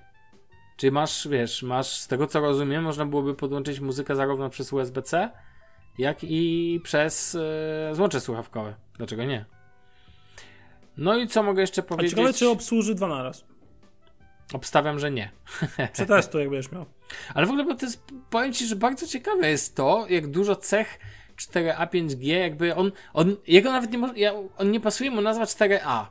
[0.80, 5.30] Czyli masz, wiesz, masz, z tego co rozumiem, można byłoby podłączyć muzykę zarówno przez USB-C,
[5.98, 8.76] jak i przez e, złącze słuchawkowe.
[8.98, 9.46] Dlaczego nie?
[10.98, 12.12] No i co mogę jeszcze A powiedzieć?
[12.12, 13.46] ciekawe, czy obsłuży dwa naraz.
[14.54, 15.32] Obstawiam, że nie.
[15.94, 16.86] Przetestuj, jak będziesz miał.
[17.34, 20.56] Ale w ogóle, bo to jest, powiem Ci, że bardzo ciekawe jest to, jak dużo
[20.56, 21.00] cech
[21.38, 26.06] 4A 5G, jakby on, on jego nawet nie on nie pasuje mu nazwa 4A,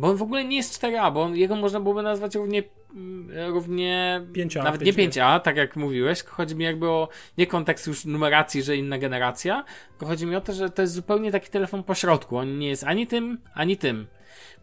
[0.00, 2.62] bo on w ogóle nie jest 4A, bo on, jego można byłoby nazwać równie,
[2.94, 5.10] mm, równie 5A, nawet nie 5G.
[5.10, 9.64] 5A, tak jak mówiłeś, chodzi mi jakby o, nie kontekst już numeracji, że inna generacja,
[9.90, 12.84] tylko chodzi mi o to, że to jest zupełnie taki telefon pośrodku, on nie jest
[12.84, 14.06] ani tym, ani tym,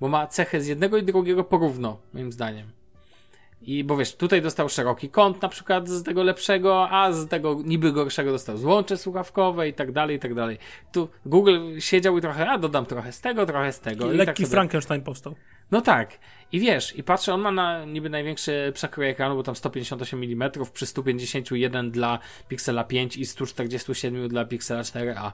[0.02, 2.72] bo ma cechy z jednego i drugiego porówno, moim zdaniem.
[3.62, 7.62] I bo wiesz, tutaj dostał szeroki kąt na przykład z tego lepszego, a z tego
[7.66, 10.58] niby gorszego dostał złącze słuchawkowe i tak dalej, i tak dalej.
[10.92, 14.14] Tu Google siedział i trochę, a dodam trochę z tego, trochę z tego.
[14.14, 15.36] I lekki tak sobie- Frankenstein powstał.
[15.72, 16.20] no tak.
[16.52, 20.52] I wiesz, i patrzę, on ma na niby największy przekrój ekranu, bo tam 158 mm
[20.74, 25.32] przy 151 dla Pixela 5 i 147 dla Pixela 4a.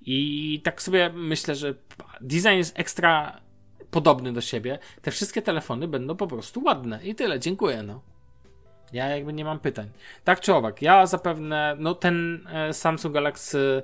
[0.00, 1.74] I tak sobie myślę, że
[2.20, 3.40] design jest ekstra
[3.90, 4.78] podobny do siebie.
[5.02, 7.00] Te wszystkie telefony będą po prostu ładne.
[7.04, 8.02] I tyle, dziękuję, no.
[8.92, 9.90] Ja jakby nie mam pytań.
[10.24, 13.82] Tak czy owak, ja zapewne, no ten e, Samsung Galaxy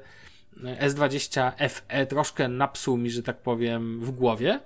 [0.64, 4.61] e, S20 FE troszkę napsuł mi, że tak powiem, w głowie.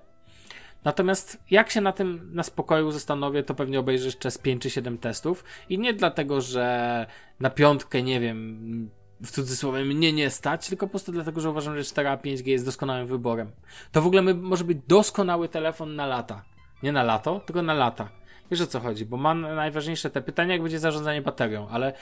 [0.85, 4.71] Natomiast jak się na tym na spokoju zastanowię, to pewnie obejrzę jeszcze z 5 czy
[4.71, 5.45] 7 testów.
[5.69, 7.07] I nie dlatego, że
[7.41, 8.91] na piątkę, nie wiem,
[9.23, 12.65] w cudzysłowie mnie nie stać, tylko po prostu dlatego, że uważam, że 4A 5G jest
[12.65, 13.51] doskonałym wyborem.
[13.93, 16.45] To w ogóle my, może być doskonały telefon na lata.
[16.83, 18.09] Nie na lato, tylko na lata.
[18.51, 21.93] Wiesz o co chodzi, bo ma najważniejsze te pytania, jak będzie zarządzanie baterią, ale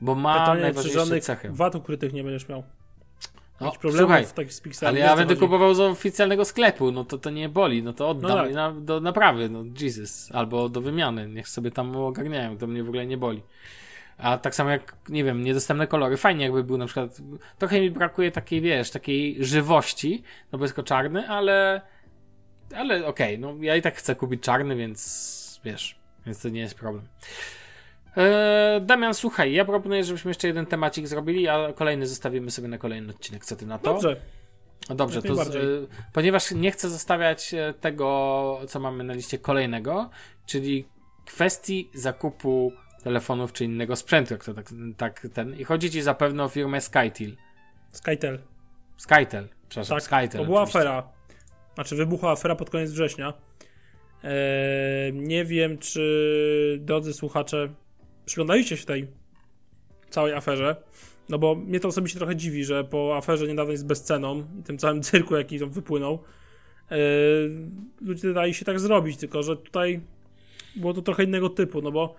[0.00, 1.48] bo ma Pytanie, najważniejsze cechy.
[1.52, 2.62] wad ukrytych nie będziesz miał.
[3.60, 4.26] No, słuchaj,
[4.86, 5.46] ale ja będę chodzi.
[5.46, 8.54] kupował z oficjalnego sklepu, no to to nie boli, no to oddam No tak.
[8.54, 12.88] na, do naprawy, no Jesus, albo do wymiany, niech sobie tam ogarniają, to mnie w
[12.88, 13.42] ogóle nie boli.
[14.18, 17.18] A tak samo jak, nie wiem, niedostępne kolory, fajnie jakby był na przykład,
[17.58, 21.80] trochę mi brakuje takiej, wiesz, takiej żywości, no bo jest czarny, ale,
[22.76, 26.74] ale okej, no ja i tak chcę kupić czarny, więc wiesz, więc to nie jest
[26.74, 27.08] problem.
[28.16, 32.78] Eee, Damian, słuchaj, ja proponuję, żebyśmy jeszcze jeden temacik zrobili, a kolejny zostawimy sobie na
[32.78, 33.44] kolejny odcinek.
[33.44, 33.92] Co ty na to?
[33.92, 34.16] Dobrze.
[34.88, 40.10] No dobrze, to z, ponieważ nie chcę zostawiać e, tego, co mamy na liście kolejnego,
[40.46, 40.88] czyli
[41.26, 42.72] kwestii zakupu
[43.08, 45.54] telefonów czy innego sprzętu, jak to tak, tak ten.
[45.58, 47.36] I chodzi ci zapewne o firmę Skytel.
[47.92, 48.38] Skytel.
[48.96, 50.40] Skytel, przepraszam, Tak, Skytel.
[50.40, 50.78] to była oczywiście.
[50.78, 51.08] afera.
[51.74, 53.32] Znaczy, wybuchła afera pod koniec września.
[54.24, 57.68] Eee, nie wiem, czy drodzy słuchacze
[58.26, 59.08] przyglądaliście się tej
[60.10, 60.76] całej aferze.
[61.28, 64.78] No bo mnie to osobiście trochę dziwi, że po aferze niedawnej z bezceną i tym
[64.78, 66.22] całym cyrku, jaki tam wypłynął,
[66.90, 66.98] eee,
[68.00, 70.00] ludzie dali się tak zrobić, tylko że tutaj
[70.76, 72.14] było to trochę innego typu, no bo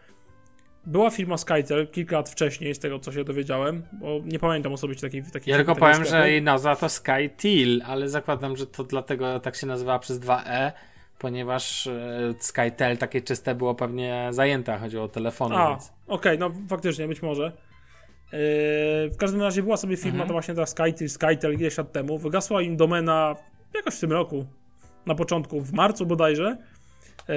[0.85, 5.07] była firma Skytel kilka lat wcześniej, z tego co się dowiedziałem, bo nie pamiętam osobiście
[5.07, 9.39] takiej takiej Ja tylko powiem, że jej nazwa to Skytel, ale zakładam, że to dlatego
[9.39, 10.71] tak się nazywała przez 2E,
[11.19, 15.93] ponieważ e, Skytel takie czyste było pewnie zajęte, chodziło o telefony, A, więc...
[16.07, 17.43] okej, no faktycznie, być może.
[18.31, 18.39] Yy,
[19.09, 20.27] w każdym razie była sobie firma, Mhm.
[20.27, 22.17] to właśnie ta Skytel, Skytel ileś lat temu.
[22.17, 23.35] Wygasła im domena
[23.75, 24.45] jakoś w tym roku,
[25.05, 26.57] na początku, w marcu bodajże.
[27.27, 27.35] Yy,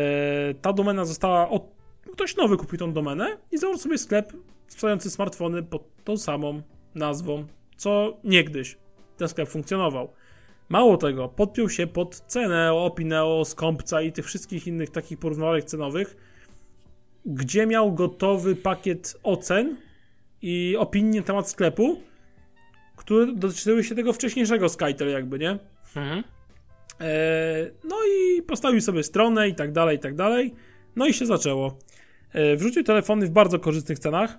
[0.62, 1.81] ta domena została od...
[2.12, 4.32] Ktoś nowy kupił tą domenę i założył sobie sklep
[4.68, 6.62] sprzedający smartfony pod tą samą
[6.94, 7.46] nazwą,
[7.76, 8.76] co niegdyś
[9.16, 10.12] ten sklep funkcjonował.
[10.68, 16.16] Mało tego, podpiął się pod cenę Opineo, Skąpca i tych wszystkich innych takich porównywalnych cenowych,
[17.26, 19.76] gdzie miał gotowy pakiet ocen
[20.42, 22.00] i opinii na temat sklepu,
[22.96, 25.58] które dotyczyły się tego wcześniejszego Skytel jakby, nie?
[25.96, 26.24] Mhm.
[27.00, 30.54] E, no i postawił sobie stronę i tak dalej, i tak dalej.
[30.96, 31.78] No i się zaczęło.
[32.32, 34.38] E, wrzucił telefony w bardzo korzystnych cenach,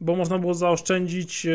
[0.00, 1.50] bo można było zaoszczędzić e,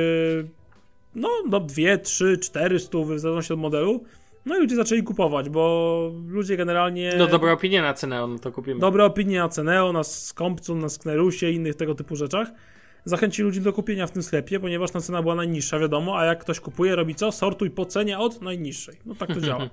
[1.15, 4.03] no, no 2, 3, 4 stówy w zależności od modelu.
[4.45, 7.13] No i ludzie zaczęli kupować, bo ludzie generalnie...
[7.17, 8.79] No dobre opinie na cenę, no to kupimy.
[8.79, 12.51] Dobre opinie na Ceneo, na Skąpcu, na Sknerusie i innych tego typu rzeczach.
[13.05, 16.39] Zachęci ludzi do kupienia w tym sklepie, ponieważ ta cena była najniższa, wiadomo, a jak
[16.39, 17.31] ktoś kupuje, robi co?
[17.31, 18.95] Sortuj po cenie od najniższej.
[19.05, 19.69] No tak to działa.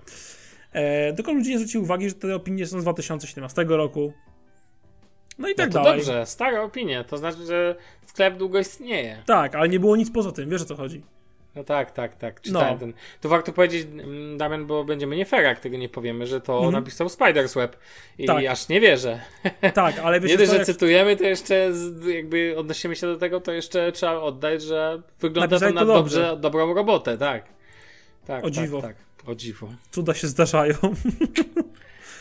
[0.72, 4.12] E, tylko ludzie nie zwrócili uwagi, że te opinie są z 2017 roku.
[5.38, 5.98] No i tak no to dalej.
[5.98, 7.74] dobrze, stare opinie, to znaczy, że
[8.06, 9.22] sklep długo istnieje.
[9.26, 11.02] Tak, ale nie było nic poza tym, wiesz o co chodzi.
[11.54, 12.40] No tak, tak, tak.
[12.40, 12.78] Czytałem No.
[12.78, 12.92] ten.
[13.20, 16.54] Tu warto powiedzieć, mm, Damian, bo będziemy nie fair, jak tego nie powiemy, że to
[16.56, 16.72] Mhm.
[16.74, 17.76] napisał Spidersweb.
[18.18, 18.44] I Tak.
[18.46, 19.20] aż nie wierzę.
[19.74, 20.66] Tak, ale wiecie nie dość, że jak...
[20.66, 21.72] cytujemy, to jeszcze
[22.14, 25.86] jakby odnosimy się do tego, to jeszcze trzeba oddać, że wygląda to Napisali na to
[25.86, 26.40] dobrze, dobrze.
[26.40, 27.44] dobrą robotę, tak.
[28.26, 28.82] Tak, O tak, dziwo.
[28.82, 29.68] Tak, O dziwo.
[29.90, 30.74] cuda się zdarzają.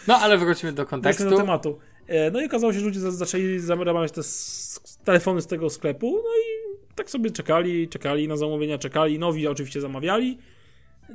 [0.08, 1.30] No ale wróćmy do Wróćmy kontekstu.
[1.30, 1.80] do tematu.
[2.08, 4.22] E, No i okazało się, że ludzie za- zaczęli zamawiać te
[5.04, 9.82] telefony z tego sklepu, no i tak sobie czekali, czekali na zamówienia, czekali, nowi oczywiście
[9.82, 10.38] zamawiali.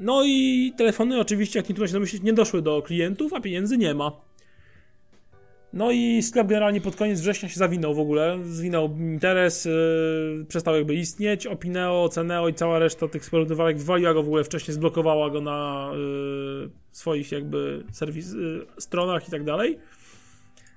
[0.00, 3.78] No i telefony oczywiście, jak nie trudno się domyślić, nie doszły do klientów, a pieniędzy
[3.78, 4.20] nie ma.
[5.72, 10.74] No i sklep generalnie pod koniec września się zawinął w ogóle, zwinął interes, yy, przestał
[10.76, 15.30] jakby istnieć, Opineo, Ceneo i cała reszta tych porównywalek wywaliła go w ogóle wcześniej, zblokowała
[15.30, 19.78] go na yy, swoich jakby serwis, yy, stronach i tak dalej.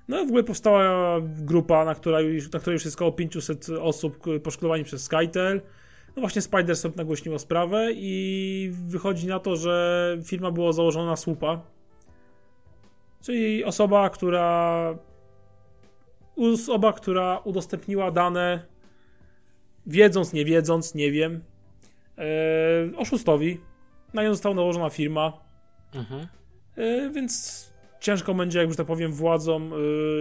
[0.08, 3.68] No i w ogóle powstała grupa, na, która już, na której już jest około 500
[3.80, 5.60] osób poszkodowanych przez Skytel.
[6.16, 11.60] No właśnie Spidersoft nagłośniło sprawę i wychodzi na to, że firma była założona na słupa.
[13.22, 14.98] Czyli osoba, która
[16.36, 18.66] osoba, która udostępniła dane,
[19.86, 21.44] wiedząc, nie wiedząc, nie wiem,
[22.18, 23.60] e, oszustowi.
[24.14, 25.32] Na nią została nałożona firma,
[25.94, 26.26] Mhm.
[26.76, 27.72] e, więc
[28.06, 29.72] ciężko będzie, jak już tak powiem, władzom,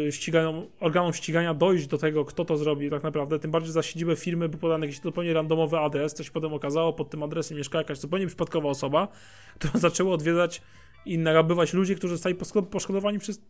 [0.08, 3.40] e, ścigają, organom ścigania dojść do tego, kto to zrobi tak naprawdę.
[3.40, 7.10] Tym bardziej za siedzibę firmy był podany jakiś zupełnie randomowy adres, coś potem okazało, pod
[7.10, 9.08] tym adresem mieszka jakaś zupełnie przypadkowa osoba,
[9.60, 10.62] która zaczęła odwiedzać
[11.06, 13.42] i narabywać ludzi, którzy zostali poszko- poszkodowani przez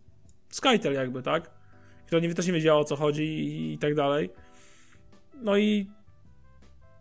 [0.50, 1.52] Skytel jakby, tak?
[2.06, 4.30] Która nie, też nie wiedziała o co chodzi i, i tak dalej.
[5.42, 5.88] No i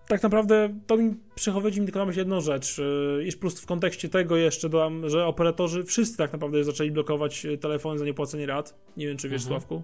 [0.08, 2.78] tak naprawdę to mi przychodzi mi tylko na myśl jedną rzecz.
[2.78, 7.44] Yy, Jeszcze plus w kontekście tego jeszcze dodam, że operatorzy wszyscy tak naprawdę zaczęli blokować
[7.46, 8.74] y, telefony za niepłacenie rat.
[8.96, 9.60] Nie wiem, czy wiesz, Mhm.
[9.60, 9.82] Sławku.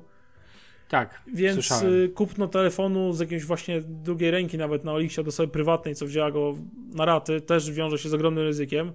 [0.89, 1.95] Tak, Więc słyszałem.
[1.95, 6.07] y, kupno telefonu z jakiejś właśnie drugiej ręki, nawet na Olixie, do osoby prywatnej, co
[6.07, 6.55] wzięła go
[6.95, 8.93] na raty, też wiąże się z ogromnym ryzykiem.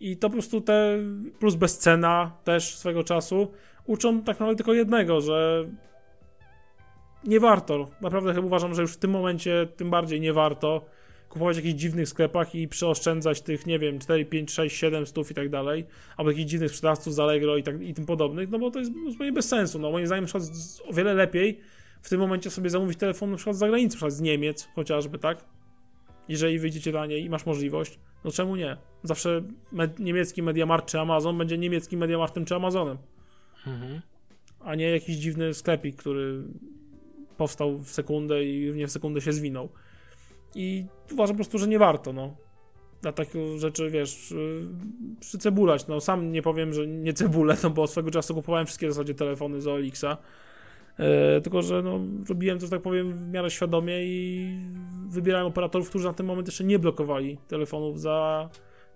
[0.00, 0.98] I to po prostu te,
[1.38, 3.50] plus bezcena też swego czasu,
[3.86, 5.64] uczą tak naprawdę tylko jednego, że
[7.24, 7.88] nie warto.
[8.00, 10.84] Naprawdę chyba uważam, że już w tym momencie tym bardziej nie warto
[11.28, 15.30] kupować w jakichś dziwnych sklepach i przeoszczędzać tych, nie wiem, 4, 5, 6, 7 stów
[15.30, 15.84] i tak dalej,
[16.16, 18.92] albo jakichś dziwnych sprzedawców z Allegro i, tak, i tym podobnych, no bo to jest
[19.10, 19.78] zupełnie bez sensu.
[19.78, 20.44] No moim zdaniem przykład
[20.88, 21.60] o wiele lepiej
[22.02, 25.18] w tym momencie sobie zamówić telefon na przykład z zagranicy, na przykład z Niemiec chociażby,
[25.18, 25.44] tak?
[26.28, 28.76] Jeżeli wyjdziecie taniej i masz możliwość, no czemu nie?
[29.02, 29.42] Zawsze
[29.72, 32.98] med- niemiecki Mediamarkt czy Amazon będzie niemieckim Mediamarktem czy Amazonem,
[33.66, 34.00] Mhm.
[34.60, 36.42] a nie jakiś dziwny sklepik, który
[37.40, 39.68] powstał w sekundę i nie w sekundę się zwinął.
[40.54, 42.36] I uważam po prostu, że nie warto, no.
[43.02, 44.68] Na takie rzeczy, wiesz, yy,
[45.20, 45.86] przycebulać.
[45.86, 49.14] No sam nie powiem, że nie cebulę, no bo swego czasu kupowałem wszystkie w zasadzie
[49.14, 50.16] telefony z OLX-a.
[50.98, 54.54] E, tylko, że no, robiłem to, że tak powiem, w miarę świadomie i
[55.08, 58.48] wybierałem operatorów, którzy na ten moment jeszcze nie blokowali telefonów za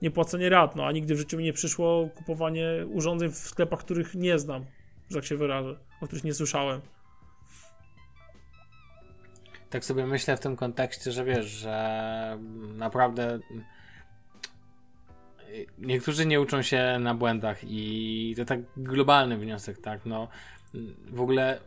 [0.03, 0.77] niepłacenie rat.
[0.77, 4.65] No, a nigdy w życiu mi nie przyszło kupowanie urządzeń w sklepach, których nie znam,
[5.11, 6.81] że tak się wyrażę, o których nie słyszałem.
[9.75, 12.39] Tak sobie myślę w tym kontekście, że wiesz, że
[12.77, 13.39] naprawdę
[15.79, 20.29] niektórzy nie uczą się na błędach i to tak globalny wniosek, tak, no
[21.11, 21.61] w ogóle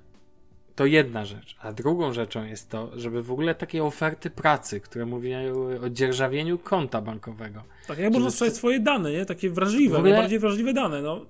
[0.75, 5.05] to jedna rzecz, a drugą rzeczą jest to, żeby w ogóle takie oferty pracy, które
[5.05, 5.37] mówią
[5.83, 9.25] o dzierżawieniu konta bankowego, Tak, jak można sprzedać swoje dane, nie?
[9.25, 11.25] Takie wrażliwe, ogóle- najbardziej wrażliwe dane, no.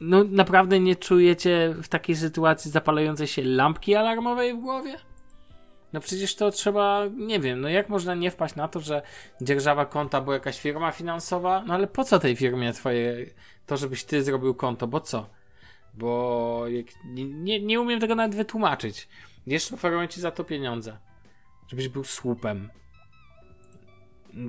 [0.00, 4.96] no naprawdę nie czujecie w takiej sytuacji zapalającej się lampki alarmowej w głowie?
[5.92, 9.02] No przecież to trzeba, nie wiem, no jak można nie wpaść na to, że
[9.40, 11.64] dzierżawa konta była jakaś firma finansowa?
[11.66, 13.16] No ale po co tej firmie twoje,
[13.66, 15.30] to żebyś ty zrobił konto, bo co?
[15.94, 19.08] Bo jak, nie, nie, umiem tego nawet wytłumaczyć.
[19.46, 20.98] Jeszcze oferują ci za to pieniądze.
[21.68, 22.70] Żebyś był słupem.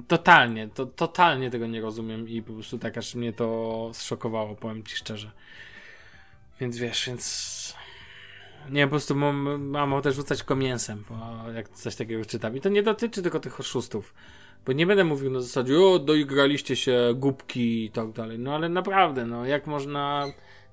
[0.08, 4.84] Totalnie, to, totalnie tego nie rozumiem i po prostu tak aż mnie to zszokowało, powiem
[4.84, 5.32] ci szczerze.
[6.60, 7.76] Więc wiesz, więc
[8.70, 12.58] nie, po prostu mam, mam ochotę rzucać go mięsem, bo jak coś takiego czytam.
[12.58, 14.14] I to nie dotyczy tylko tych oszustów.
[14.66, 18.40] Bo nie będę mówił na zasadzie, o, doigraliście się, głupki i tak dalej.
[18.40, 20.26] No ale naprawdę, no jak można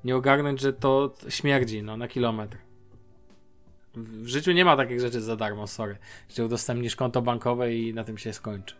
[0.04, 2.58] nie ogarnąć, że to śmierdzi, no na kilometr.
[3.94, 5.96] W życiu nie ma takich rzeczy za darmo, sorry.
[6.36, 8.74] Że udostępnisz konto bankowe i na tym się skończy.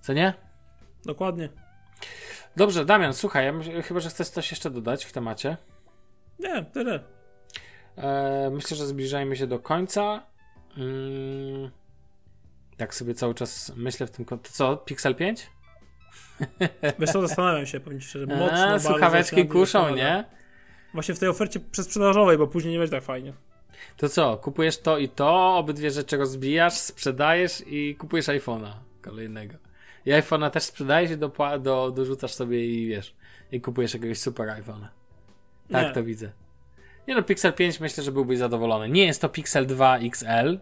[0.00, 0.34] Co nie?
[1.04, 1.48] Dokładnie.
[2.56, 5.56] Dobrze, Damian, słuchaj, ja myśl, chyba, że chcesz coś jeszcze dodać w temacie.
[6.38, 7.17] Nie, tyle.
[8.02, 10.26] E, myślę, że zbliżajmy się do końca.
[10.76, 11.70] Mm,
[12.76, 14.56] tak sobie cały czas myślę w tym kontekście.
[14.56, 15.50] Co, Pixel 5?
[16.98, 20.24] Wiesz co, zastanawiam się, powiem szczerze, mocno A, słuchaweczki kuszą, nie?
[20.94, 23.32] Właśnie w tej ofercie przesprzedażowej, bo później nie będzie tak fajnie.
[23.96, 28.72] To co, kupujesz to i to, obydwie rzeczy rozbijasz, sprzedajesz i kupujesz iPhone'a
[29.02, 29.54] kolejnego.
[30.06, 33.14] I iPhone'a też sprzedajesz i do, do, dorzucasz sobie i wiesz,
[33.52, 34.88] i kupujesz jakiegoś super iPhone'a.
[35.72, 35.92] Tak Nie.
[35.92, 36.32] to widzę.
[37.08, 38.88] Nie no, Pixel 5 myślę, że byłbyś zadowolony.
[38.88, 40.58] Nie jest to Pixel 2 XL.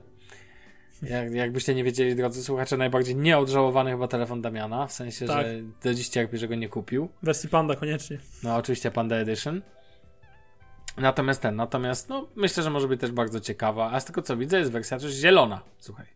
[1.02, 5.46] Jak, jakbyście nie wiedzieli, drodzy słuchacze, najbardziej nieodżałowany chyba telefon Damiana, w sensie, Tak.
[5.46, 7.08] że do dziś cierpi, że go nie kupił.
[7.22, 8.18] Wersji Panda koniecznie.
[8.42, 9.62] No oczywiście Panda Edition.
[10.96, 13.90] Natomiast ten, natomiast no myślę, że może być też bardzo ciekawa.
[13.92, 16.06] A z tego co widzę jest wersja też zielona, słuchaj.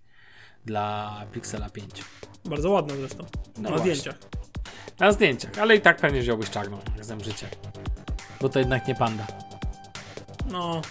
[0.64, 1.90] Dla Pixela 5.
[2.44, 3.24] Bardzo ładna zresztą.
[3.56, 3.94] No na właśnie.
[3.94, 4.18] zdjęciach.
[5.00, 6.78] Na zdjęciach, ale i tak pewnie wziąłbyś czarną,
[7.08, 7.46] jak życie.
[8.40, 9.49] Bo to jednak nie panda.
[10.50, 10.82] No,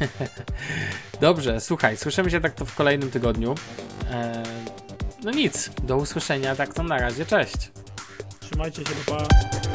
[1.20, 3.54] Dobrze, słuchaj, słyszymy się tak to w kolejnym tygodniu.
[4.10, 4.42] Eee,
[5.24, 7.70] no nic, do usłyszenia, tak to na razie, cześć.
[8.40, 9.71] trzymajcie się, do pa.